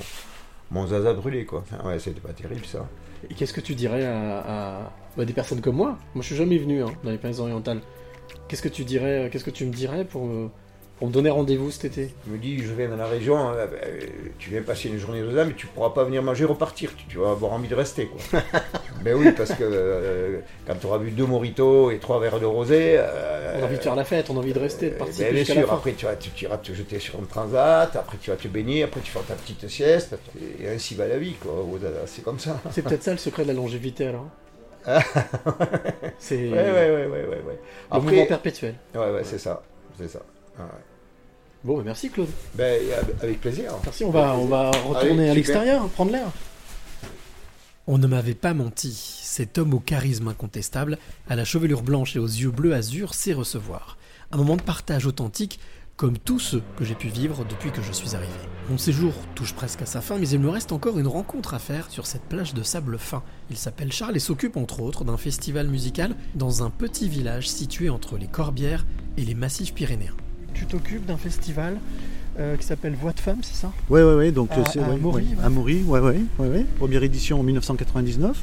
mon 0.72 0.88
zaza 0.88 1.14
brûler, 1.14 1.46
quoi. 1.46 1.64
ouais, 1.84 2.00
c'était 2.00 2.20
pas 2.20 2.34
terrible 2.34 2.66
ça. 2.66 2.88
Et 3.30 3.34
qu'est-ce 3.34 3.54
que 3.54 3.62
tu 3.62 3.76
dirais 3.76 4.04
à, 4.06 4.92
bah, 5.18 5.26
des 5.26 5.34
personnes 5.34 5.62
comme 5.62 5.76
moi 5.76 5.98
Moi, 6.14 6.22
je 6.22 6.28
suis 6.28 6.36
jamais 6.36 6.58
venu 6.58 6.84
hein, 6.84 6.92
dans 7.04 7.12
les 7.12 7.18
pays 7.18 7.40
orientales. 7.40 7.82
Qu'est-ce 8.48 8.62
que 8.62 8.70
tu 8.70 8.84
dirais 8.84 9.30
Qu'est-ce 9.32 9.46
que 9.46 9.52
tu 9.52 9.66
me 9.66 9.74
dirais 9.74 10.06
pour 10.06 10.26
me 10.26 10.50
pour 10.98 11.08
me 11.08 11.14
donner 11.14 11.30
rendez-vous 11.30 11.72
cet 11.72 11.86
été? 11.86 12.14
Il 12.26 12.34
me 12.34 12.38
dit, 12.38 12.60
je 12.60 12.72
viens 12.74 12.88
dans 12.88 12.96
la 12.96 13.08
région, 13.08 13.50
euh, 13.50 13.68
ben, 13.68 14.10
tu 14.40 14.50
viens 14.50 14.62
passer 14.62 14.88
une 14.88 14.98
journée 14.98 15.20
âmes, 15.20 15.50
mais 15.50 15.54
tu 15.54 15.68
pourras 15.68 15.90
pas 15.90 16.06
venir 16.06 16.24
manger, 16.24 16.46
repartir. 16.46 16.92
Tu, 17.10 17.18
vas 17.18 17.32
avoir 17.32 17.52
envie 17.52 17.68
de 17.68 17.76
rester. 17.76 18.08
Quoi. 18.08 18.42
ben 19.04 19.16
oui, 19.16 19.32
parce 19.36 19.52
que 19.52 19.64
euh, 19.64 20.40
quand 20.66 20.76
tu 20.76 20.86
auras 20.86 21.00
bu 21.00 21.12
deux 21.12 21.26
moritos 21.26 21.92
et 21.92 22.00
trois 22.00 22.20
verres 22.20 22.40
de 22.40 22.46
rosé. 22.46 22.96
Euh, 22.98 23.58
on 23.60 23.64
a 23.64 23.66
envie 23.66 23.78
de 23.78 23.82
faire 23.82 23.96
la 23.96 24.06
fête, 24.06 24.30
on 24.30 24.36
a 24.36 24.40
envie 24.40 24.54
de 24.54 24.60
rester, 24.60 24.92
de 24.92 24.96
participer. 24.96 25.32
Ben, 25.32 25.44
bien 25.44 25.46
sûr, 25.46 25.74
après 25.74 25.94
tu, 25.94 26.06
vas, 26.06 26.16
tu, 26.16 26.30
iras 26.46 26.58
te 26.58 26.74
jeter 26.74 27.00
sur 27.00 27.20
un 27.20 27.26
transat, 27.26 27.94
après 27.96 28.18
tu 28.22 28.30
vas 28.30 28.38
te 28.38 28.48
baigner, 28.48 28.84
après 28.84 29.02
tu 29.02 29.12
feras 29.12 29.26
ta 29.26 29.36
petite 29.36 29.68
sieste. 29.68 30.16
Et 30.62 30.70
ainsi 30.70 30.96
va 30.96 31.08
la 31.08 31.18
vie, 31.18 31.34
quoi. 31.34 31.52
C'est 32.06 32.24
comme 32.24 32.40
ça. 32.40 32.62
C'est 32.72 32.84
peut-être 32.84 33.04
ça 33.04 33.12
le 33.12 33.18
secret 33.18 33.44
de 33.44 33.50
la 33.50 33.54
longévité 33.54 34.08
alors. 34.08 34.28
c'est 36.20 36.50
ouais, 36.50 36.52
ouais, 36.52 36.92
ouais, 36.92 37.08
ouais, 37.08 37.26
ouais. 37.28 37.60
Le 37.92 38.00
mouvement 38.00 38.26
perpétuel. 38.26 38.76
Ouais, 38.94 39.12
ouais, 39.12 39.24
c'est 39.24 39.40
ça. 39.40 39.64
C'est 39.98 40.08
ça. 40.08 40.20
Bon, 41.64 41.78
bah, 41.78 41.84
merci 41.86 42.10
Claude. 42.10 42.30
Ben, 42.54 42.82
avec 43.22 43.42
plaisir. 43.42 43.74
Merci, 43.84 44.04
on 44.04 44.12
va, 44.12 44.36
on 44.36 44.46
va 44.46 44.72
retourner 44.72 45.30
à 45.30 45.34
l'extérieur, 45.34 45.88
prendre 45.90 46.12
l'air. 46.12 46.28
On 47.88 47.98
ne 47.98 48.08
m'avait 48.08 48.34
pas 48.34 48.54
menti, 48.54 48.94
cet 49.24 49.58
homme 49.58 49.74
au 49.74 49.80
charisme 49.80 50.28
incontestable, 50.28 50.98
à 51.30 51.36
la 51.36 51.46
chevelure 51.46 51.84
blanche 51.84 52.16
et 52.16 52.20
aux 52.20 52.26
yeux 52.26 52.52
bleus 52.52 52.74
azur, 52.74 53.14
sait 53.14 53.34
recevoir. 53.34 53.98
Un 54.32 54.38
moment 54.38 54.56
de 54.56 54.64
partage 54.64 55.06
authentique, 55.06 55.60
comme 55.98 56.18
tous 56.18 56.40
ceux 56.40 56.62
que 56.78 56.84
j'ai 56.84 56.96
pu 56.96 57.08
vivre 57.08 57.46
depuis 57.50 57.72
que 57.72 57.82
je 57.82 57.92
suis 57.92 58.16
arrivé. 58.16 58.32
Mon 58.70 58.78
séjour 58.78 59.14
touche 59.34 59.54
presque 59.54 59.82
à 59.82 59.86
sa 59.86 60.02
fin, 60.02 60.18
mais 60.18 60.28
il 60.28 60.40
me 60.40 60.50
reste 60.50 60.72
encore 60.72 61.00
une 61.00 61.08
rencontre 61.08 61.54
à 61.54 61.60
faire 61.60 61.90
sur 61.90 62.06
cette 62.06 62.24
plage 62.24 62.54
de 62.54 62.64
sable 62.64 62.98
fin. 62.98 63.24
Il 63.50 63.58
s'appelle 63.58 63.92
Charles 63.92 64.18
et 64.18 64.20
s'occupe 64.20 64.58
entre 64.58 64.82
autres 64.82 65.04
d'un 65.04 65.18
festival 65.18 65.68
musical 65.68 66.16
dans 66.36 66.64
un 66.64 66.70
petit 66.70 67.08
village 67.08 67.50
situé 67.50 67.90
entre 67.90 68.18
les 68.18 68.28
Corbières 68.28 68.86
et 69.18 69.24
les 69.24 69.36
massifs 69.36 69.74
pyrénéens 69.74 70.16
tu 70.56 70.66
t'occupes 70.66 71.06
d'un 71.06 71.18
festival 71.18 71.78
euh, 72.40 72.58
qui 72.58 72.66
s'appelle 72.66 72.96
Voix 72.96 73.12
de 73.12 73.20
Femmes, 73.20 73.42
c'est 73.44 73.56
ça? 73.56 73.72
Oui, 73.90 74.02
oui, 74.02 74.14
oui. 74.16 74.32
Donc, 74.32 74.50
c'est, 74.72 74.80
à, 74.80 74.88
Maury, 74.98 75.28
À 75.44 75.50
Maury, 75.50 75.84
ouais, 75.84 76.00
ouais, 76.00 76.22
ouais, 76.40 76.66
Première 76.80 77.04
édition 77.04 77.40
en 77.40 77.44
1999. 77.44 78.42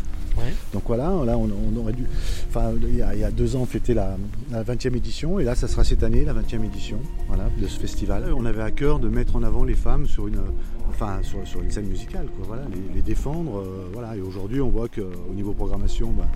Donc 0.73 0.83
voilà, 0.87 1.05
là 1.25 1.37
on, 1.37 1.77
aurait 1.77 1.93
dû. 1.93 2.05
Enfin, 2.49 2.73
il 2.83 2.97
y, 2.97 3.03
a, 3.03 3.31
deux 3.31 3.57
ans, 3.57 3.61
on 3.63 3.67
fêtait 3.67 3.95
la, 3.95 4.17
20e 4.53 4.97
édition, 4.97 5.39
et 5.39 5.45
là, 5.45 5.55
ça 5.55 5.69
sera 5.69 5.85
cette 5.85 6.03
année, 6.03 6.25
la 6.25 6.35
20e 6.35 6.65
édition 6.65 6.99
voilà, 7.29 7.45
de 7.61 7.67
ce 7.67 7.79
festival. 7.79 8.33
On 8.35 8.45
avait 8.45 8.63
à 8.63 8.71
cœur 8.71 8.99
de 8.99 9.09
mettre 9.09 9.37
en 9.37 9.43
avant 9.43 9.65
les 9.65 9.75
femmes 9.75 10.07
sur 10.07 10.29
une, 10.29 10.41
enfin, 10.89 11.19
sur, 11.23 11.47
sur 11.47 11.63
une 11.63 11.71
scène 11.71 11.87
musicale, 11.87 12.27
quoi, 12.37 12.47
voilà, 12.47 12.63
les, 12.95 13.03
défendre. 13.03 13.59
Euh, 13.59 13.89
voilà. 13.93 14.17
Et 14.17 14.21
aujourd'hui, 14.21 14.61
on 14.61 14.69
voit 14.69 14.89
qu'au 14.89 15.35
niveau 15.35 15.53
programmation, 15.53 16.11
bah, 16.11 16.29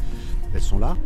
elles 0.54 0.61
sont 0.61 0.78
là. 0.78 0.96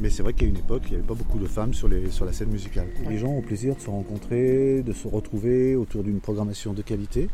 Mais 0.00 0.10
c'est 0.10 0.22
vrai 0.22 0.32
qu'à 0.32 0.46
une 0.46 0.56
époque, 0.56 0.82
il 0.86 0.90
n'y 0.90 0.96
avait 0.96 1.06
pas 1.06 1.14
beaucoup 1.14 1.38
de 1.38 1.46
femmes 1.46 1.72
sur, 1.72 1.88
les, 1.88 2.10
sur 2.10 2.24
la 2.24 2.32
scène 2.32 2.48
musicale. 2.48 2.88
Les 3.08 3.18
gens 3.18 3.28
ont 3.28 3.42
plaisir 3.42 3.76
de 3.76 3.80
se 3.80 3.88
rencontrer, 3.88 4.82
de 4.82 4.92
se 4.92 5.06
retrouver 5.06 5.76
autour 5.76 6.02
d'une 6.02 6.20
programmation 6.20 6.72
de 6.72 6.82
qualité 6.82 7.28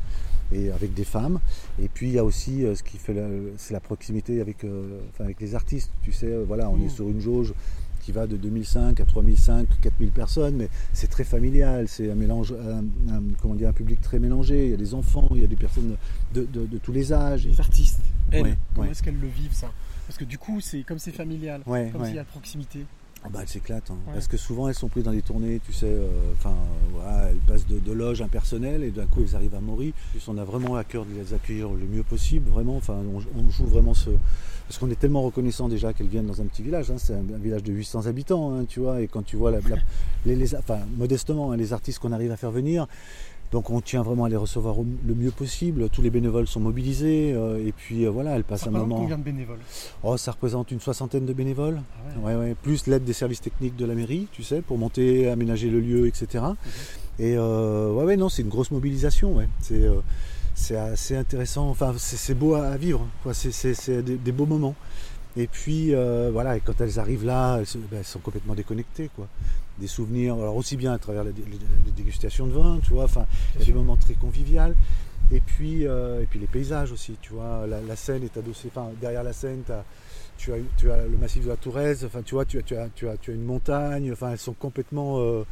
et 0.52 0.70
avec 0.70 0.94
des 0.94 1.04
femmes. 1.04 1.40
Et 1.80 1.88
puis 1.88 2.08
il 2.08 2.14
y 2.14 2.18
a 2.18 2.24
aussi 2.24 2.64
euh, 2.64 2.74
ce 2.74 2.82
qui 2.82 2.98
fait 2.98 3.14
c'est 3.56 3.74
la 3.74 3.80
proximité 3.80 4.40
avec, 4.40 4.64
euh, 4.64 5.00
avec 5.18 5.40
les 5.40 5.54
artistes. 5.54 5.90
Tu 6.02 6.12
sais, 6.12 6.26
euh, 6.26 6.44
voilà, 6.46 6.68
on 6.70 6.76
est 6.76 6.86
mm. 6.86 6.90
sur 6.90 7.08
une 7.08 7.20
jauge 7.20 7.54
qui 8.00 8.12
va 8.12 8.26
de 8.26 8.36
2005 8.36 8.98
à 8.98 9.04
3005, 9.04 9.68
4000 9.82 10.10
personnes, 10.10 10.56
mais 10.56 10.70
c'est 10.94 11.08
très 11.08 11.24
familial, 11.24 11.86
c'est 11.86 12.10
un 12.10 12.14
mélange, 12.14 12.54
comment 13.42 13.54
dire, 13.54 13.68
un 13.68 13.74
public 13.74 14.00
très 14.00 14.18
mélangé. 14.18 14.64
Il 14.64 14.70
y 14.70 14.74
a 14.74 14.78
des 14.78 14.94
enfants, 14.94 15.28
il 15.32 15.42
y 15.42 15.44
a 15.44 15.46
des 15.46 15.56
personnes 15.56 15.96
de, 16.32 16.46
tous 16.82 16.92
les 16.92 17.12
âges. 17.12 17.46
Les 17.46 17.60
artistes, 17.60 18.00
comment 18.30 18.90
est-ce 18.90 19.02
qu'elles 19.02 19.20
le 19.20 19.28
vivent 19.28 19.52
ça? 19.52 19.70
Parce 20.06 20.16
que 20.16 20.24
du 20.24 20.38
coup, 20.38 20.62
c'est 20.62 20.82
comme 20.82 20.98
c'est 20.98 21.12
familial, 21.12 21.60
comme 21.66 22.06
s'il 22.06 22.14
y 22.14 22.18
a 22.18 22.22
de 22.22 22.28
proximité. 22.28 22.86
Ah 23.22 23.28
bah, 23.28 23.40
elles 23.42 23.48
s'éclatent, 23.48 23.90
hein. 23.90 23.98
parce 24.14 24.28
que 24.28 24.38
souvent 24.38 24.68
elles 24.68 24.74
sont 24.74 24.88
prises 24.88 25.04
dans 25.04 25.12
des 25.12 25.20
tournées, 25.20 25.60
tu 25.66 25.74
sais, 25.74 25.86
euh, 25.86 26.08
enfin 26.38 26.54
voilà, 26.92 27.28
elles 27.30 27.36
passent 27.36 27.66
de, 27.66 27.78
de 27.78 27.92
loge 27.92 28.22
impersonnelle 28.22 28.82
et 28.82 28.90
d'un 28.90 29.04
coup 29.04 29.20
elles 29.20 29.36
arrivent 29.36 29.54
à 29.54 29.60
Maury. 29.60 29.92
Plus 30.12 30.26
on 30.28 30.38
a 30.38 30.44
vraiment 30.44 30.76
à 30.76 30.84
cœur 30.84 31.04
de 31.04 31.12
les 31.12 31.34
accueillir 31.34 31.68
le 31.68 31.84
mieux 31.86 32.02
possible, 32.02 32.48
vraiment, 32.48 32.76
enfin 32.76 32.96
on, 33.36 33.50
joue 33.50 33.66
vraiment 33.66 33.92
ce. 33.92 34.08
Parce 34.66 34.78
qu'on 34.78 34.90
est 34.90 34.98
tellement 34.98 35.20
reconnaissant 35.20 35.68
déjà 35.68 35.92
qu'elles 35.92 36.08
viennent 36.08 36.28
dans 36.28 36.40
un 36.40 36.46
petit 36.46 36.62
village, 36.62 36.90
hein. 36.90 36.96
c'est 36.96 37.12
un, 37.12 37.38
village 37.38 37.62
de 37.62 37.72
800 37.72 38.06
habitants, 38.06 38.54
hein, 38.54 38.64
tu 38.66 38.80
vois, 38.80 39.02
et 39.02 39.06
quand 39.06 39.22
tu 39.22 39.36
vois 39.36 39.50
la, 39.50 39.58
les, 40.24 40.54
enfin, 40.54 40.78
modestement 40.96 41.52
les 41.52 41.74
artistes 41.74 41.98
qu'on 41.98 42.12
arrive 42.12 42.32
à 42.32 42.38
faire 42.38 42.52
venir, 42.52 42.86
donc 43.52 43.70
on 43.70 43.80
tient 43.80 44.02
vraiment 44.02 44.24
à 44.24 44.28
les 44.28 44.36
recevoir 44.36 44.76
le 44.78 45.14
mieux 45.14 45.32
possible. 45.32 45.88
Tous 45.90 46.02
les 46.02 46.10
bénévoles 46.10 46.46
sont 46.46 46.60
mobilisés 46.60 47.32
euh, 47.34 47.66
et 47.66 47.72
puis 47.72 48.04
euh, 48.04 48.10
voilà, 48.10 48.36
elles 48.36 48.44
passent 48.44 48.66
un 48.66 48.70
moment. 48.70 48.96
Combien 48.96 49.18
de 49.18 49.24
bénévoles 49.24 49.58
Oh, 50.04 50.16
ça 50.16 50.32
représente 50.32 50.70
une 50.70 50.80
soixantaine 50.80 51.26
de 51.26 51.32
bénévoles. 51.32 51.80
Ah 51.98 52.20
ouais. 52.20 52.34
Ouais, 52.36 52.54
plus 52.54 52.86
l'aide 52.86 53.04
des 53.04 53.12
services 53.12 53.40
techniques 53.40 53.76
de 53.76 53.84
la 53.84 53.94
mairie, 53.94 54.28
tu 54.30 54.44
sais, 54.44 54.60
pour 54.60 54.78
monter, 54.78 55.28
aménager 55.28 55.68
le 55.68 55.80
lieu, 55.80 56.06
etc. 56.06 56.44
Et 57.18 57.34
euh, 57.36 57.92
ouais, 57.92 58.04
ouais, 58.04 58.16
non, 58.16 58.28
c'est 58.28 58.42
une 58.42 58.48
grosse 58.48 58.70
mobilisation. 58.70 59.34
Ouais. 59.34 59.48
C'est 59.60 59.88
c'est 60.54 60.76
assez 60.76 61.16
intéressant. 61.16 61.70
Enfin, 61.70 61.94
c'est 61.96 62.34
beau 62.34 62.54
à, 62.54 62.76
vivre. 62.76 63.06
C'est 63.32 64.02
des, 64.02 64.16
des, 64.16 64.32
beaux 64.32 64.46
moments. 64.46 64.74
Et 65.36 65.46
puis 65.46 65.94
voilà, 66.32 66.56
et 66.56 66.60
quand 66.60 66.80
elles 66.80 66.98
arrivent 66.98 67.24
là, 67.24 67.58
elles, 67.58 67.80
ben, 67.90 67.98
elles 67.98 68.04
sont 68.04 68.18
complètement 68.18 68.54
déconnectées, 68.54 69.10
quoi 69.14 69.28
des 69.80 69.86
souvenirs, 69.86 70.34
alors 70.34 70.56
aussi 70.56 70.76
bien 70.76 70.92
à 70.92 70.98
travers 70.98 71.24
les, 71.24 71.32
dégustations 71.96 72.46
de 72.46 72.52
vin, 72.52 72.78
tu 72.82 72.92
vois, 72.92 73.04
enfin, 73.04 73.26
des 73.58 73.72
moments 73.72 73.96
très 73.96 74.14
conviviaux. 74.14 74.74
Et 75.32 75.40
puis, 75.40 75.86
euh, 75.86 76.22
et 76.22 76.26
puis 76.26 76.38
les 76.38 76.46
paysages 76.46 76.92
aussi, 76.92 77.16
tu 77.20 77.32
vois, 77.32 77.66
la, 77.66 77.96
Seine 77.96 78.22
est 78.22 78.36
adossée, 78.36 78.68
enfin, 78.74 78.90
derrière 79.00 79.22
la 79.22 79.32
Seine, 79.32 79.62
tu, 80.36 80.52
as, 80.52 80.56
tu 80.76 80.90
as 80.90 81.06
le 81.06 81.16
massif 81.16 81.44
de 81.44 81.48
la 81.48 81.56
Touresse, 81.56 82.04
enfin, 82.04 82.22
tu 82.22 82.34
vois, 82.34 82.44
tu 82.44 82.58
as, 82.58 82.62
tu 82.62 82.76
as, 82.76 82.88
tu 82.94 83.08
as, 83.08 83.16
tu 83.16 83.30
as 83.30 83.34
une 83.34 83.44
montagne, 83.44 84.12
enfin, 84.12 84.30
elles 84.30 84.38
sont 84.38 84.54
complètement, 84.54 85.20
euh, 85.20 85.44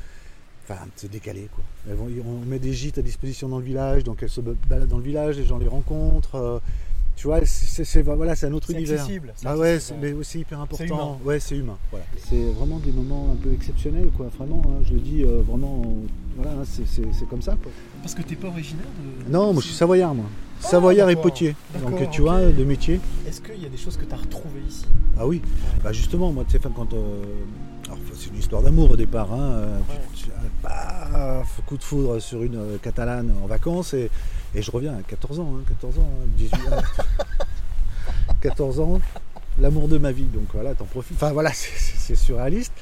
enfin, 0.65 0.81
c'est 0.97 1.11
décalé, 1.11 1.49
quoi. 1.55 1.65
on 1.97 2.47
met 2.47 2.59
des 2.59 2.73
gîtes 2.73 2.99
à 2.99 3.03
disposition 3.03 3.49
dans 3.49 3.59
le 3.59 3.65
village, 3.65 4.05
donc 4.05 4.23
elles 4.23 4.31
se 4.31 4.41
baladent 4.41 4.89
dans 4.89 4.99
le 4.99 5.05
village, 5.05 5.37
les 5.37 5.45
gens 5.45 5.59
les 5.59 5.69
rencontrent. 5.69 6.61
Euh, 7.19 7.21
tu 7.21 7.27
vois, 7.27 7.41
c'est 7.45 8.03
voilà, 8.03 8.37
c'est 8.37 8.47
un 8.47 8.53
autre 8.53 8.71
univers. 8.71 9.01
Accessible, 9.01 9.35
ah 9.45 9.57
ouais, 9.57 9.79
mais 10.01 10.13
aussi 10.13 10.41
hyper 10.41 10.61
important. 10.61 11.19
Ouais, 11.25 11.41
c'est 11.41 11.57
humain. 11.57 11.77
Voilà. 11.91 12.07
C'est 12.29 12.43
vraiment 12.53 12.79
des 12.79 12.93
moments 12.93 13.31
un 13.33 13.37
peu 13.37 13.53
exceptionnels, 13.53 14.11
quoi. 14.17 14.27
Vraiment, 14.37 14.63
hein, 14.67 14.83
je 14.85 14.95
le 14.95 15.01
dis 15.01 15.25
euh, 15.25 15.43
vraiment, 15.47 15.83
voilà, 16.37 16.53
hein, 16.53 16.65
c'est 16.65 17.29
comme 17.29 17.43
ça, 17.43 17.57
quoi. 17.63 17.73
Parce 18.03 18.15
que 18.15 18.23
t'es 18.23 18.37
pas 18.37 18.49
originaire 18.49 18.87
de. 19.27 19.33
Non, 19.33 19.53
moi 19.53 19.63
je 19.63 19.69
suis 19.69 19.77
savoyard, 19.77 20.15
moi. 20.15 20.27
Ah, 20.63 20.69
savoyard 20.69 21.11
et 21.11 21.17
potier. 21.17 21.55
Donc 21.81 22.11
tu 22.11 22.23
vois, 22.23 22.41
de 22.41 22.65
métier. 22.65 23.01
Est-ce 23.27 23.41
qu'il 23.41 23.63
y 23.63 23.67
a 23.67 23.69
des 23.69 23.77
choses 23.77 23.97
que 23.97 24.05
tu 24.05 24.15
as 24.15 24.19
retrouvées 24.19 24.63
ici? 24.69 24.87
Ah 25.19 25.27
oui. 25.27 25.43
Bah 25.83 25.93
justement, 25.93 26.33
moi, 26.33 26.45
tu 26.45 26.53
sais, 26.53 26.61
quand. 26.75 26.93
Euh, 26.93 27.23
c'est 28.15 28.31
une 28.31 28.39
histoire 28.39 28.63
d'amour 28.63 28.91
au 28.91 28.97
départ. 28.97 29.33
Hein. 29.33 29.41
Euh, 29.41 29.79
bah, 30.63 31.43
coup 31.67 31.77
de 31.77 31.83
foudre 31.83 32.21
sur 32.21 32.43
une 32.43 32.79
catalane 32.83 33.33
en 33.43 33.47
vacances 33.47 33.95
et 33.95 34.11
et 34.55 34.63
je 34.63 34.71
reviens 34.71 34.95
à 34.97 35.03
14 35.03 35.41
ans, 35.41 35.55
14 35.69 35.99
hein, 35.99 36.03
ans, 36.03 36.11
18 36.37 36.55
ans. 36.55 36.83
14 38.41 38.81
ans, 38.81 39.01
l'amour 39.61 39.89
de 39.89 39.99
ma 39.99 40.13
vie. 40.13 40.25
Donc 40.25 40.49
voilà, 40.53 40.75
t'en 40.75 40.85
profites. 40.85 41.17
Enfin 41.17 41.33
voilà, 41.33 41.53
c'est 41.55 42.17
surréaliste. 42.17 42.73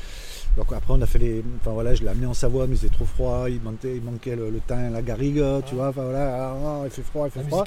Donc 0.57 0.73
après 0.73 0.95
on 0.95 1.03
a 1.03 1.07
fait 1.07 1.19
les. 1.19 1.45
Enfin 1.61 1.73
voilà, 1.73 1.95
je 1.95 2.03
l'ai 2.03 2.09
amené 2.09 2.25
en 2.25 2.33
Savoie, 2.33 2.67
mais 2.67 2.77
c'était 2.77 2.95
trop 2.95 3.05
froid, 3.05 3.45
il 3.51 3.61
manquait, 3.61 3.97
il 3.97 4.03
manquait 4.03 4.35
le, 4.35 4.59
thym, 4.67 4.91
la 4.91 5.03
garrigue, 5.03 5.43
tu 5.67 5.75
vois. 5.75 5.89
Enfin 5.89 6.05
voilà, 6.05 6.47
ah, 6.47 6.57
ah, 6.65 6.81
il 6.85 6.91
fait 6.91 7.03
froid, 7.03 7.27
il 7.27 7.31
fait 7.31 7.47
froid. 7.47 7.63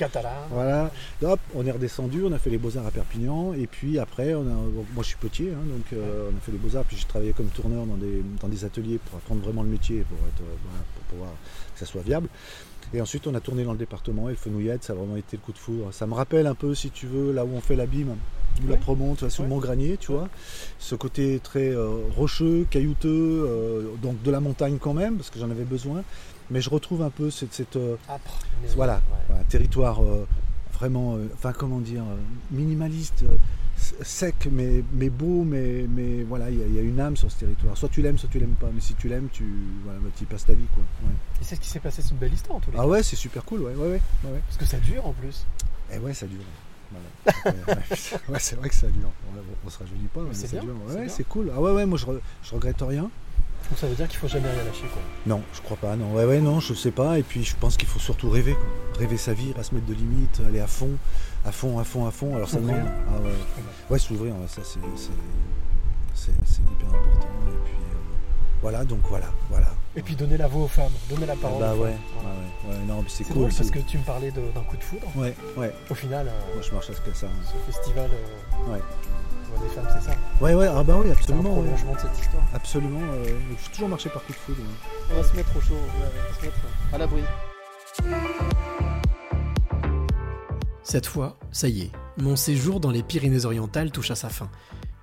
Voilà. 0.50 0.90
Hop, 1.22 1.40
on 1.54 1.66
est 1.68 1.72
redescendu, 1.72 2.24
on 2.26 2.32
a 2.32 2.40
fait 2.40 2.50
les 2.50 2.58
beaux-arts 2.58 2.88
à 2.88 2.92
Perpignan, 2.92 3.54
et 3.54 3.68
puis 3.68 4.00
après, 4.00 4.34
on 4.34 4.42
a, 4.42 4.56
moi 4.96 5.04
je 5.04 5.04
suis 5.04 5.18
potier, 5.18 5.52
hein, 5.52 5.64
donc 5.68 5.86
euh, 5.94 6.32
on 6.34 6.38
a 6.38 6.40
fait 6.40 6.52
les 6.52 6.58
beaux-arts, 6.58 6.84
puis 6.86 6.98
j'ai 6.98 7.06
travaillé 7.06 7.34
comme 7.34 7.48
tourneur 7.48 7.86
dans 7.86 7.98
des, 7.98 8.24
dans 8.42 8.48
des 8.48 8.66
ateliers 8.66 8.98
pour 8.98 9.20
apprendre 9.20 9.42
vraiment 9.42 9.62
le 9.62 9.70
métier, 9.70 10.04
pour, 10.10 10.18
être, 10.28 10.42
euh, 10.42 10.82
pour 10.96 11.04
pouvoir 11.04 11.30
que 11.76 11.80
ça 11.80 11.86
soit 11.86 12.02
viable. 12.02 12.28
Et 12.94 13.02
ensuite, 13.02 13.28
on 13.28 13.36
a 13.36 13.40
tourné 13.40 13.64
dans 13.64 13.74
le 13.74 13.78
département 13.78 14.30
et 14.30 14.32
le 14.32 14.38
Fenouillette, 14.38 14.84
ça 14.84 14.94
a 14.94 14.96
vraiment 14.96 15.16
été 15.16 15.38
le 15.38 15.42
coup 15.42 15.52
de 15.52 15.58
foudre. 15.58 15.94
Ça 15.94 16.08
me 16.08 16.14
rappelle 16.14 16.48
un 16.48 16.56
peu, 16.56 16.74
si 16.74 16.90
tu 16.90 17.06
veux, 17.06 17.32
là 17.32 17.46
où 17.46 17.50
on 17.56 17.62
fait 17.62 17.76
l'abîme, 17.76 18.16
où 18.64 18.68
la 18.68 18.78
promonte, 18.78 19.30
sous 19.30 19.44
le 19.44 19.48
Mont 19.48 19.60
Granier, 19.60 19.98
tu 19.98 20.12
vois. 20.12 20.28
Ce 20.80 20.96
côté 20.96 21.40
très 21.44 21.70
euh, 21.70 22.02
rocheux, 22.16 22.66
caillouteux, 22.70 23.46
euh, 23.48 23.96
donc 24.02 24.22
de 24.24 24.32
la 24.32 24.40
montagne 24.40 24.78
quand 24.80 24.94
même, 24.94 25.18
parce 25.18 25.30
que 25.30 25.40
j'en 25.40 25.52
avais 25.52 25.66
besoin. 25.66 26.04
Mais 26.50 26.62
je 26.62 26.70
retrouve 26.70 27.04
un 27.04 27.12
peu 27.12 27.30
cette. 27.30 27.54
cette 27.54 27.76
euh, 27.76 27.96
voilà, 28.76 29.02
territoire 29.50 30.02
vraiment, 30.74 31.18
enfin 31.34 31.54
comment 31.54 31.80
dire, 31.80 32.04
minimaliste 32.52 33.24
sec, 33.80 34.48
mais, 34.52 34.84
mais 34.94 35.10
beau, 35.10 35.44
mais, 35.44 35.86
mais 35.90 36.24
voilà, 36.24 36.50
il 36.50 36.58
y, 36.58 36.78
a 36.78 36.82
une 36.82 37.00
âme 37.00 37.16
sur 37.16 37.32
ce 37.32 37.40
territoire. 37.40 37.78
Soit 37.78 37.90
tu 37.90 38.02
l'aimes, 38.02 38.18
soit 38.18 38.30
tu 38.30 38.40
l'aimes 38.40 38.56
pas. 38.60 38.70
Mais 38.74 38.82
si 38.82 38.94
tu 38.96 39.08
l'aimes, 39.08 39.30
tu 39.32 39.46
voilà, 39.84 40.00
bah, 40.00 40.10
y 40.20 40.26
passes 40.26 40.46
ta 40.46 40.54
vie. 40.54 40.68
Quoi. 40.74 40.84
Et 41.42 41.44
c'est 41.44 41.56
ce 41.56 41.62
qui 41.62 41.70
s'est 41.70 41.80
passé, 41.80 42.02
c'est 42.02 42.12
une 42.12 42.18
belle 42.18 42.34
histoire 42.34 42.58
en 42.58 42.60
tous 42.60 42.72
les 42.72 42.78
Ah 42.78 42.88
ouais, 42.88 43.04
c'est 43.04 43.16
super 43.16 43.44
cool, 43.44 43.62
ouais, 43.62 43.76
ouais, 43.76 43.88
ouais, 43.88 44.42
Parce 44.48 44.58
que 44.58 44.66
ça 44.66 44.78
dure 44.78 45.06
en 45.06 45.14
plus. 45.14 45.46
Et 45.92 45.96
eh 45.96 46.00
ouais, 46.00 46.14
ça 46.14 46.28
dure. 46.28 46.40
ouais, 47.46 48.40
c'est 48.40 48.56
vrai 48.56 48.70
que 48.70 48.76
ça 48.76 48.88
dure. 48.88 49.12
On, 49.66 49.70
se 49.70 49.78
rajeunit 49.78 50.08
pas, 50.14 50.22
mais, 50.28 50.34
ça 50.34 50.48
dure. 50.60 50.76
Ouais, 50.88 51.08
c'est 51.08 51.28
cool. 51.28 51.52
Ah 51.56 51.62
ouais, 51.62 51.72
ouais, 51.72 51.86
moi 51.86 51.98
je, 51.98 52.06
je 52.44 52.56
regrette 52.56 52.82
rien. 52.82 53.10
Donc 53.70 53.78
ça 53.78 53.88
veut 53.88 53.96
dire 53.96 54.08
qu'il 54.08 54.18
faut 54.18 54.28
jamais 54.28 54.50
rien 54.50 54.64
lâcher 54.64 54.88
quoi. 54.92 55.02
Non, 55.28 55.44
je 55.54 55.62
crois 55.62 55.78
pas, 55.78 55.96
non. 55.96 56.14
Ouais, 56.14 56.26
ouais, 56.26 56.40
non, 56.40 56.60
je 56.60 56.74
sais 56.74 56.92
pas. 56.92 57.20
Et 57.20 57.24
puis 57.24 57.44
je 57.44 57.56
pense 57.56 57.78
qu'il 57.78 57.88
faut 57.88 58.00
surtout 58.00 58.30
rêver, 58.30 58.54
quoi. 58.54 59.00
Rêver 59.00 59.18
sa 59.18 59.34
vie, 59.34 59.54
pas 59.54 59.64
se 59.64 59.76
mettre 59.76 59.88
de 59.88 59.94
limites, 59.94 60.42
aller 60.48 60.60
à 60.60 60.68
fond, 60.68 60.90
à 61.46 61.52
fond, 61.52 61.80
à 61.80 61.84
fond, 61.84 62.08
à 62.08 62.12
fond. 62.12 62.36
Alors 62.36 62.50
ça 62.50 62.60
demande. 62.60 62.82
Ah 63.10 63.22
ouais, 63.22 63.32
ouais 63.92 64.00
s'ouvrir, 64.00 64.34
ça 64.48 64.62
c'est, 64.64 64.80
hyper 64.80 66.88
important. 66.88 67.28
Et 67.48 67.66
puis 67.66 67.74
euh, 67.74 67.96
voilà, 68.62 68.84
donc 68.84 69.00
voilà, 69.08 69.28
voilà. 69.50 69.68
Et 69.96 70.02
puis 70.02 70.16
donner 70.16 70.38
la 70.38 70.48
voix 70.48 70.64
aux 70.64 70.68
femmes, 70.68 70.92
donner 71.10 71.26
la 71.26 71.36
parole. 71.36 71.60
Bah 71.60 71.74
aux 71.76 71.84
ouais, 71.84 71.92
femmes. 71.92 72.26
ouais, 72.68 72.76
ouais, 72.76 72.84
non, 72.88 73.04
c'est, 73.08 73.24
cool. 73.26 73.44
parce 73.44 73.72
que 73.72 73.80
tu 73.80 73.98
me 73.98 74.04
parlais 74.04 74.32
d'un 74.32 74.62
coup 74.62 74.78
de 74.78 74.84
foudre. 74.84 75.08
Ouais, 75.16 75.36
ouais. 75.58 75.74
Au 75.90 75.96
final, 75.96 76.28
euh, 76.28 76.56
moi 76.56 76.64
je 76.68 76.74
marche 76.74 76.90
à 76.90 76.94
ce 76.94 77.02
que 77.02 77.14
ça. 77.14 77.28
Ce 77.46 77.72
festival. 77.72 78.10
Euh, 78.12 78.74
ouais 78.74 78.82
des 79.58 79.70
femmes, 79.70 79.88
c'est 79.88 80.10
ça 80.10 80.16
Ouais, 80.42 80.54
ouais, 80.54 80.68
ah 80.68 80.84
bah 80.84 80.96
oui, 81.04 81.12
absolument. 81.12 81.44
C'est 81.44 81.50
un 81.50 81.54
prolongement 81.54 81.94
de 81.94 82.00
cette 82.00 82.20
histoire. 82.20 82.44
Absolument, 82.54 83.02
euh, 83.02 83.40
il 83.52 83.58
faut 83.58 83.72
toujours 83.72 83.90
marcher 83.90 84.10
par 84.10 84.24
coup 84.24 84.32
de 84.32 84.38
foudre. 84.38 84.62
On 85.12 85.16
va 85.16 85.24
se 85.24 85.36
mettre 85.36 85.56
au 85.56 85.62
chaud, 85.62 85.76
on 85.76 86.02
va 86.02 86.40
se 86.40 86.46
mettre 86.46 86.60
à 86.94 86.98
l'abri. 86.98 87.22
Cette 90.84 91.06
fois, 91.06 91.38
ça 91.52 91.68
y 91.68 91.82
est, 91.82 91.92
mon 92.18 92.36
séjour 92.36 92.80
dans 92.80 92.92
les 92.92 93.04
Pyrénées-Orientales 93.04 93.92
touche 93.92 94.12
à 94.12 94.16
sa 94.16 94.30
fin. 94.30 94.50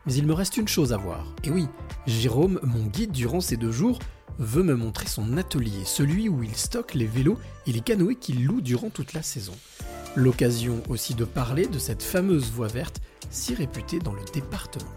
Mais 0.07 0.15
il 0.15 0.27
me 0.27 0.33
reste 0.33 0.57
une 0.57 0.69
chose 0.69 0.93
à 0.93 0.97
voir. 0.97 1.27
Et 1.45 1.51
oui, 1.51 1.69
Jérôme, 2.07 2.61
mon 2.63 2.87
guide 2.87 3.13
durant 3.13 3.41
ces 3.41 3.57
deux 3.57 3.73
jours, 3.73 3.99
veut 4.39 4.63
me 4.63 4.75
montrer 4.75 5.07
son 5.07 5.37
atelier, 5.37 5.85
celui 5.85 6.29
où 6.29 6.43
il 6.43 6.55
stocke 6.57 6.95
les 6.95 7.07
vélos 7.07 7.39
et 7.67 7.73
les 7.73 7.81
canoës 7.81 8.17
qu'il 8.17 8.45
loue 8.45 8.61
durant 8.61 8.91
toute 8.91 9.13
la 9.13 9.23
saison. 9.23 9.55
L'occasion 10.17 10.83
aussi 10.89 11.15
de 11.15 11.27
parler 11.27 11.67
de 11.67 11.79
cette 11.79 12.03
fameuse 12.03 12.51
voie 12.51 12.69
verte 12.69 13.03
si 13.29 13.55
réputée 13.55 13.99
dans 13.99 14.15
le 14.15 14.23
département. 14.33 14.91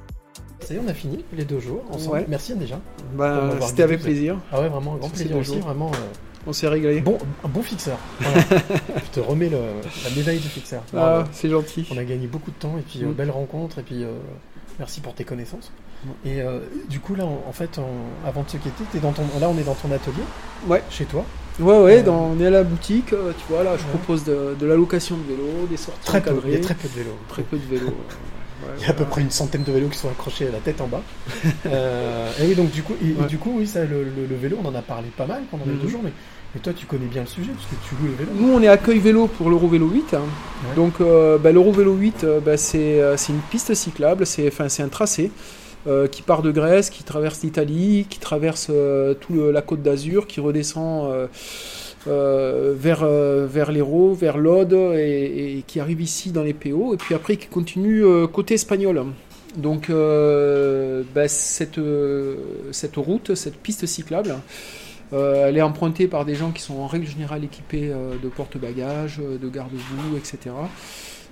Ça 0.62 0.74
y 0.74 0.78
est, 0.78 0.80
on 0.80 0.88
a 0.88 0.94
fini 0.94 1.26
les 1.34 1.44
deux 1.44 1.60
jours 1.60 1.84
ensemble. 1.92 2.24
Merci 2.30 2.56
déjà. 2.56 2.80
Bah, 3.16 3.50
C'était 3.62 3.84
avec 3.84 4.02
plaisir. 4.02 4.38
Ah 4.50 4.62
ouais, 4.62 4.70
vraiment 4.70 4.94
un 4.94 4.98
grand 4.98 5.10
plaisir 5.10 5.36
aussi. 5.36 5.60
Vraiment, 5.60 5.92
euh, 5.92 6.48
on 6.48 6.54
s'est 6.54 6.70
régalé. 6.70 7.02
Bon, 7.02 7.18
un 7.44 7.50
bon 7.50 7.62
fixeur. 7.62 7.98
Je 8.22 9.12
te 9.12 9.20
remets 9.20 9.50
la 9.50 10.10
médaille 10.16 10.40
du 10.40 10.48
fixeur. 10.48 10.84
Ah, 10.96 11.26
c'est 11.34 11.50
gentil. 11.50 11.86
On 11.92 11.98
a 11.98 12.06
gagné 12.06 12.28
beaucoup 12.28 12.52
de 12.52 12.58
temps 12.58 12.78
et 12.78 12.82
puis 12.82 13.04
euh, 13.04 13.08
mm. 13.08 13.14
belle 13.14 13.32
rencontre 13.32 13.80
et 13.80 13.84
puis 13.84 14.06
euh, 14.06 14.14
merci 14.80 15.02
pour 15.02 15.16
tes 15.16 15.26
connaissances. 15.26 15.70
Et 16.24 16.40
du 16.90 17.02
coup 17.02 17.14
là, 17.14 17.26
en, 17.26 17.52
fait, 17.52 17.78
avant 18.26 18.44
de 18.44 18.50
se 18.50 18.56
quitter, 18.56 18.86
es 18.96 19.00
dans 19.00 19.12
ton, 19.12 19.24
là 19.42 19.50
on 19.50 19.58
est 19.58 19.66
dans 19.66 19.76
ton 19.76 19.92
atelier. 19.92 20.24
Ouais. 20.66 20.82
Chez 20.90 21.04
toi. 21.04 21.26
Ouais, 21.60 21.80
ouais, 21.82 22.04
dans, 22.04 22.32
on 22.36 22.40
est 22.40 22.48
à 22.48 22.50
la 22.50 22.64
boutique, 22.64 23.14
euh, 23.14 23.34
tu 23.38 23.54
vois, 23.54 23.64
là, 23.64 23.76
je 23.78 23.84
propose 23.84 24.24
de, 24.24 24.56
de, 24.60 24.66
la 24.66 24.76
location 24.76 25.18
de 25.18 25.24
vélos, 25.24 25.68
des 25.70 25.78
sorties 25.78 26.06
très 26.06 26.22
peu, 26.22 26.40
Il 26.46 26.54
y 26.54 26.56
a 26.56 26.60
très 26.60 26.74
peu 26.74 26.88
de 26.88 26.94
vélos. 26.94 27.18
Très 27.28 27.44
peu 27.44 27.58
de 27.58 27.66
vélos. 27.66 27.94
il 28.78 28.84
y 28.84 28.86
a 28.86 28.92
à 28.92 28.94
peu 28.94 29.06
près 29.06 29.22
une 29.22 29.32
centaine 29.32 29.64
de 29.64 29.72
vélos 29.72 29.90
qui 29.90 29.98
sont 29.98 30.10
accrochés 30.10 30.48
à 30.48 30.52
la 30.52 30.60
tête 30.60 30.80
en 30.82 30.88
bas. 30.88 31.02
euh, 31.66 32.32
et 32.42 32.48
oui, 32.48 32.56
donc 32.56 32.72
du 32.72 32.84
coup, 32.84 32.94
et, 33.02 33.28
du 33.28 33.38
coup 33.38 33.56
oui, 33.58 33.68
ça, 33.68 33.84
le, 33.84 34.04
le, 34.04 34.36
vélo, 34.36 34.58
on 34.64 34.68
en 34.68 34.76
a 34.76 34.82
parlé 34.82 35.10
pas 35.16 35.26
mal 35.26 35.44
pendant 35.52 35.66
les 35.66 35.74
deux 35.74 35.84
mhm. 35.84 35.90
jours, 35.90 36.02
mais, 36.04 36.14
mais, 36.56 36.62
toi, 36.62 36.74
tu 36.74 36.86
connais 36.86 37.08
bien 37.08 37.22
le 37.22 37.28
sujet, 37.28 37.52
parce 37.52 37.66
que 37.66 37.76
tu 37.88 37.96
loues 38.02 38.08
les 38.08 38.26
vélos. 38.26 38.32
Nous, 38.40 38.54
on 38.54 38.62
est 38.62 38.68
accueil 38.68 39.00
vélo 39.00 39.28
pour 39.28 39.50
l'Eurovélo 39.50 39.88
8. 39.88 40.14
Hein. 40.14 40.22
Donc, 40.76 41.02
euh, 41.02 41.38
bah, 41.38 41.52
l'Eurovélo 41.52 41.94
8, 41.94 42.24
euh, 42.24 42.40
bah, 42.40 42.58
c'est 42.58 43.00
une 43.30 43.42
piste 43.50 43.74
cyclable, 43.74 44.26
c'est 44.26 44.52
un 44.80 44.90
tracé. 44.90 45.32
Euh, 45.90 46.08
qui 46.08 46.22
part 46.22 46.44
de 46.44 46.52
Grèce, 46.52 46.92
qui 46.92 47.04
traverse 47.04 47.42
l'Italie, 47.42 48.06
qui 48.08 48.20
traverse 48.20 48.68
euh, 48.70 49.16
toute 49.16 49.36
la 49.52 49.64
côte 49.64 49.82
d'Azur, 49.82 50.28
qui 50.28 50.40
redescend 50.40 51.28
euh, 52.08 52.74
vers, 52.78 53.06
vers 53.06 53.72
l'Hérault, 53.72 54.14
vers 54.14 54.38
l'Aude, 54.38 54.74
et, 54.74 55.64
qui 55.66 55.80
arrive 55.80 56.02
ici 56.02 56.32
dans 56.32 56.44
les 56.44 56.54
PO, 56.54 56.94
et 56.94 56.98
puis 56.98 57.16
après 57.16 57.38
qui 57.38 57.48
continue 57.48 58.04
côté 58.32 58.54
espagnol. 58.54 59.04
Donc 59.58 59.90
bah, 59.90 61.28
cette, 61.28 61.80
cette 62.72 62.96
route, 62.96 63.34
cette 63.34 63.58
piste 63.58 63.86
cyclable, 63.88 64.36
elle 65.12 65.58
est 65.58 65.62
empruntée 65.62 66.08
par 66.08 66.24
des 66.24 66.36
gens 66.36 66.52
qui 66.52 66.62
sont 66.62 66.76
en 66.76 66.88
règle 66.88 67.08
générale 67.08 67.44
équipés 67.44 67.92
de 68.22 68.30
porte-bagages, 68.30 69.18
de 69.20 69.50
garde-boue, 69.50 70.18
etc. 70.18 70.52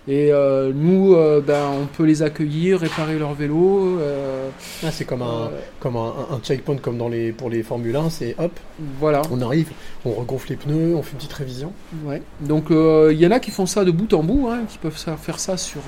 Et 0.07 0.31
euh, 0.31 0.71
nous, 0.73 1.15
euh, 1.15 1.41
ben, 1.45 1.65
on 1.81 1.85
peut 1.85 2.05
les 2.05 2.21
accueillir, 2.21 2.79
réparer 2.79 3.19
leur 3.19 3.33
vélo. 3.33 3.99
Euh, 3.99 4.49
ah, 4.83 4.91
c'est 4.91 5.03
comme, 5.03 5.21
un, 5.21 5.51
comme 5.81 5.97
un, 5.97 6.39
checkpoint 6.41 6.77
comme 6.77 6.97
dans 6.97 7.09
les, 7.09 7.33
pour 7.33 7.49
les 7.49 7.61
Formule 7.61 7.95
1, 7.95 8.09
c'est 8.09 8.35
hop, 8.37 8.57
voilà. 8.99 9.21
on 9.31 9.41
arrive, 9.41 9.71
on 10.05 10.11
regonfle 10.11 10.51
les 10.51 10.55
pneus, 10.55 10.95
on 10.95 11.01
fait 11.01 11.11
une 11.11 11.17
petite 11.17 11.33
révision. 11.33 11.73
Ouais. 12.05 12.21
Donc 12.39 12.67
il 12.69 13.17
y 13.17 13.27
en 13.27 13.31
a 13.31 13.39
qui 13.41 13.51
font 13.51 13.65
ça 13.65 13.83
de 13.83 13.91
bout 13.91 14.13
en 14.13 14.23
bout, 14.23 14.47
hein, 14.49 14.61
qui 14.69 14.77
peuvent 14.77 14.95
faire 14.95 15.39
ça 15.39 15.57
sur, 15.57 15.81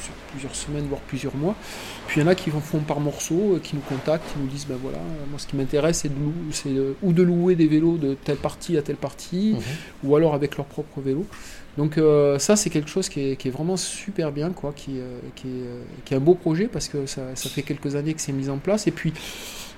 sur, 0.00 0.12
plusieurs 0.30 0.54
semaines, 0.54 0.86
voire 0.88 1.00
plusieurs 1.02 1.34
mois. 1.36 1.54
Puis 2.06 2.20
il 2.20 2.24
y 2.24 2.26
en 2.26 2.28
a 2.28 2.34
qui 2.34 2.50
font 2.50 2.78
par 2.80 3.00
morceaux, 3.00 3.58
qui 3.62 3.76
nous 3.76 3.82
contactent, 3.82 4.32
qui 4.32 4.38
nous 4.38 4.46
disent, 4.46 4.66
ben 4.66 4.78
voilà, 4.80 4.98
moi 5.30 5.38
ce 5.38 5.46
qui 5.46 5.56
m'intéresse 5.56 6.06
c'est 6.52 6.72
de, 6.72 6.94
ou 7.02 7.12
de 7.12 7.22
louer 7.22 7.54
des 7.54 7.66
vélos 7.66 7.98
de 7.98 8.14
telle 8.14 8.36
partie 8.36 8.76
à 8.76 8.82
telle 8.82 8.96
partie, 8.96 9.54
mhm. 9.54 10.08
ou 10.08 10.16
alors 10.16 10.34
avec 10.34 10.56
leur 10.56 10.66
propre 10.66 11.00
vélo. 11.00 11.26
Donc 11.78 11.96
euh, 11.96 12.40
ça 12.40 12.56
c'est 12.56 12.70
quelque 12.70 12.90
chose 12.90 13.08
qui 13.08 13.20
est, 13.20 13.50
vraiment 13.50 13.76
super 13.76 14.32
bien, 14.32 14.50
quoi, 14.50 14.72
qui, 14.74 14.98
euh, 14.98 15.18
euh, 15.46 15.82
qui, 16.04 16.12
est, 16.12 16.16
un 16.16 16.20
beau 16.20 16.34
projet 16.34 16.66
parce 16.66 16.88
que 16.88 17.06
ça, 17.06 17.22
fait 17.36 17.62
quelques 17.62 17.94
années 17.94 18.14
que 18.14 18.20
c'est 18.20 18.32
mis 18.32 18.48
en 18.50 18.58
place. 18.58 18.88
Et 18.88 18.90
puis 18.90 19.12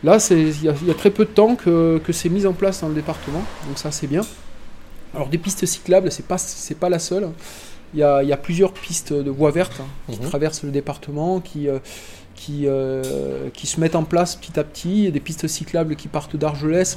là, 0.03 0.17
il 0.31 0.63
y, 0.65 0.69
a 0.69 0.95
très 0.95 1.11
peu 1.11 1.27
de 1.27 1.31
temps 1.31 1.57
que, 1.57 2.01
c'est 2.11 2.31
mis 2.31 2.47
en 2.47 2.55
place 2.55 2.81
dans 2.81 2.89
le 2.89 2.95
département, 2.95 3.45
donc 3.69 3.79
ça 3.79 3.91
c'est 3.91 4.07
bien. 4.07 4.23
Alors 5.15 5.29
des 5.29 5.39
pistes 5.39 5.67
cyclables, 5.67 6.11
c'est 6.11 6.27
pas 6.27 6.39
pas 6.81 6.89
la 6.89 6.99
seule. 6.99 7.29
Il 7.95 8.01
y 8.01 8.03
a, 8.05 8.37
plusieurs 8.37 8.73
pistes 8.73 9.13
de 9.13 9.31
voies 9.31 9.51
vertes 9.51 9.81
hein, 9.81 10.13
qui 10.13 10.21
mhm. 10.21 10.29
traversent 10.29 10.63
le 10.63 10.71
département, 10.71 11.41
qui 11.41 11.69
qui, 12.41 12.67
euh, 12.67 13.51
qui 13.53 13.67
se 13.67 13.79
mettent 13.81 13.95
en 13.95 14.05
place 14.05 14.35
petit 14.35 14.59
à 14.59 14.65
petit, 14.65 15.13
des 15.13 15.21
pistes 15.21 15.47
cyclables 15.47 15.95
qui 15.95 16.09
partent 16.09 16.37
d'Argelès 16.37 16.97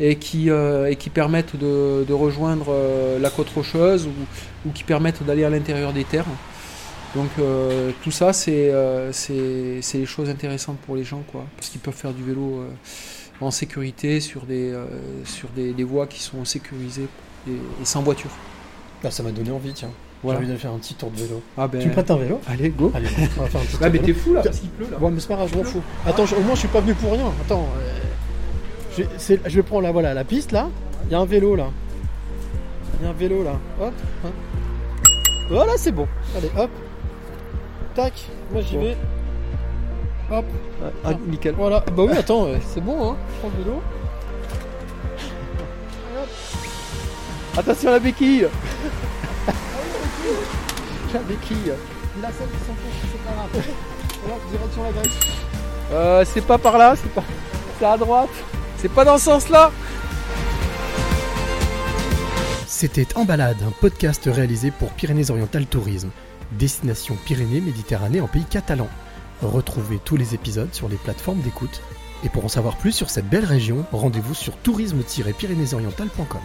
et, 0.00 0.16
qui, 0.16 0.50
euh, 0.50 0.90
et 0.90 0.96
qui 0.96 1.08
permettent 1.08 1.54
de, 1.54 2.04
de 2.06 2.12
rejoindre 2.12 2.66
euh, 2.70 3.20
la 3.20 3.30
côte 3.30 3.48
rocheuse 3.50 4.08
ou, 4.08 4.68
ou 4.68 4.72
qui 4.72 4.82
permettent 4.82 5.22
d'aller 5.22 5.44
à 5.44 5.50
l'intérieur 5.50 5.92
des 5.92 6.02
terres. 6.02 6.26
Donc 7.14 7.28
tout 8.02 8.10
ça, 8.10 8.32
c'est 8.32 8.72
c'est 9.12 9.98
des 9.98 10.06
choses 10.06 10.30
intéressantes 10.30 10.78
pour 10.78 10.96
les 10.96 11.04
gens, 11.04 11.22
quoi, 11.30 11.44
parce 11.58 11.68
qu'ils 11.68 11.82
peuvent 11.82 11.92
faire 11.92 12.14
du 12.14 12.24
vélo 12.24 12.64
en 13.42 13.50
sécurité 13.50 14.18
sur 14.18 14.46
des, 14.46 14.74
sur 15.26 15.50
des, 15.50 15.74
des, 15.74 15.84
voies 15.84 16.06
qui 16.06 16.22
sont 16.22 16.46
sécurisées 16.46 17.08
et, 17.46 17.50
et 17.50 17.84
sans 17.84 18.02
voiture. 18.02 18.30
Là, 19.02 19.10
ça 19.10 19.22
m'a 19.22 19.30
donné 19.30 19.50
envie, 19.50 19.74
tiens. 19.74 19.90
J'ai 20.24 20.30
envie 20.30 20.46
de 20.46 20.56
faire 20.56 20.72
un 20.72 20.78
petit 20.78 20.94
tour 20.94 21.10
de 21.10 21.16
vélo. 21.20 21.42
Ah 21.58 21.66
ben... 21.66 21.80
Tu 21.80 21.88
me 21.88 21.92
prêtes 21.92 22.10
un 22.10 22.16
vélo 22.16 22.40
Allez, 22.46 22.70
go. 22.70 22.92
Allez, 22.94 23.08
on 23.38 23.42
va 23.42 23.48
faire 23.48 23.60
un 23.60 23.64
petit 23.64 23.76
ah, 23.82 23.90
mais 23.90 23.98
t'es 23.98 24.12
fou 24.12 24.34
là, 24.34 24.42
parce 24.42 24.60
qu'il 24.60 24.70
pleut 24.70 24.86
là. 24.90 24.98
Ouais, 24.98 25.10
mais 25.10 25.18
c'est 25.18 25.28
pas 25.28 25.34
grave, 25.34 25.50
je 25.52 25.58
m'en 25.58 25.64
fous. 25.64 25.82
Attends, 26.06 26.24
au 26.24 26.40
moins 26.42 26.54
je 26.54 26.60
suis 26.60 26.68
pas 26.68 26.80
venu 26.80 26.94
pour 26.94 27.12
rien. 27.12 27.32
Attends. 27.44 27.66
Euh, 27.76 29.02
je, 29.18 29.34
je, 29.44 29.56
vais 29.56 29.62
prendre 29.62 29.82
la, 29.82 29.90
voilà, 29.90 30.14
la 30.14 30.22
piste 30.22 30.52
là. 30.52 30.68
Il 31.06 31.12
y 31.12 31.14
a 31.14 31.18
un 31.18 31.24
vélo 31.24 31.56
là. 31.56 31.70
Il 33.00 33.04
y 33.04 33.08
a 33.08 33.10
un 33.10 33.14
vélo 33.14 33.42
là. 33.42 33.58
Hop. 33.80 33.92
Hein. 34.24 34.30
Voilà, 35.50 35.72
c'est 35.76 35.92
bon. 35.92 36.06
Allez, 36.36 36.50
hop. 36.56 36.70
Tac. 37.96 38.12
Moi 38.52 38.62
j'y 38.62 38.76
vais. 38.76 38.96
Hop. 40.30 40.44
Ah, 41.04 41.14
nickel. 41.26 41.54
Voilà. 41.56 41.80
Bah 41.96 42.04
oui, 42.08 42.16
attends, 42.16 42.46
c'est 42.72 42.80
bon, 42.80 43.10
hein. 43.10 43.16
Je 43.34 43.38
prends 43.40 43.50
le 43.58 43.64
vélo. 43.64 43.82
Attention 47.56 47.88
à 47.90 47.92
la 47.92 47.98
béquille 47.98 48.46
la 51.12 51.20
béquille. 51.20 51.72
Il 52.18 52.24
a 52.24 52.28
celle 52.28 52.48
qui 52.48 52.58
s'enfonce, 52.66 52.94
c'est 53.10 53.24
pas 53.24 53.32
grave. 53.32 53.64
Voilà, 54.24 54.38
direction 54.52 54.82
la 54.84 54.92
Grèce. 54.92 55.12
Euh, 55.90 56.24
c'est 56.32 56.46
pas 56.46 56.58
par 56.58 56.78
là, 56.78 56.94
c'est 56.94 57.12
pas. 57.12 57.24
C'est 57.78 57.84
à 57.84 57.96
droite. 57.96 58.30
C'est 58.78 58.88
pas 58.88 59.04
dans 59.04 59.18
ce 59.18 59.24
sens-là. 59.24 59.72
C'était 62.68 63.06
En 63.16 63.24
Balade, 63.24 63.56
un 63.66 63.72
podcast 63.72 64.28
réalisé 64.32 64.70
pour 64.70 64.90
Pyrénées-Orientales 64.90 65.66
Tourisme, 65.66 66.10
destination 66.52 67.16
Pyrénées-Méditerranée 67.24 68.20
en 68.20 68.28
pays 68.28 68.44
catalan. 68.44 68.88
Retrouvez 69.42 69.98
tous 70.04 70.16
les 70.16 70.34
épisodes 70.34 70.72
sur 70.72 70.88
les 70.88 70.96
plateformes 70.96 71.40
d'écoute. 71.40 71.82
Et 72.24 72.28
pour 72.28 72.44
en 72.44 72.48
savoir 72.48 72.76
plus 72.76 72.92
sur 72.92 73.10
cette 73.10 73.28
belle 73.28 73.44
région, 73.44 73.84
rendez-vous 73.92 74.34
sur 74.34 74.56
tourisme-pyrénéesorientales.com. 74.58 76.40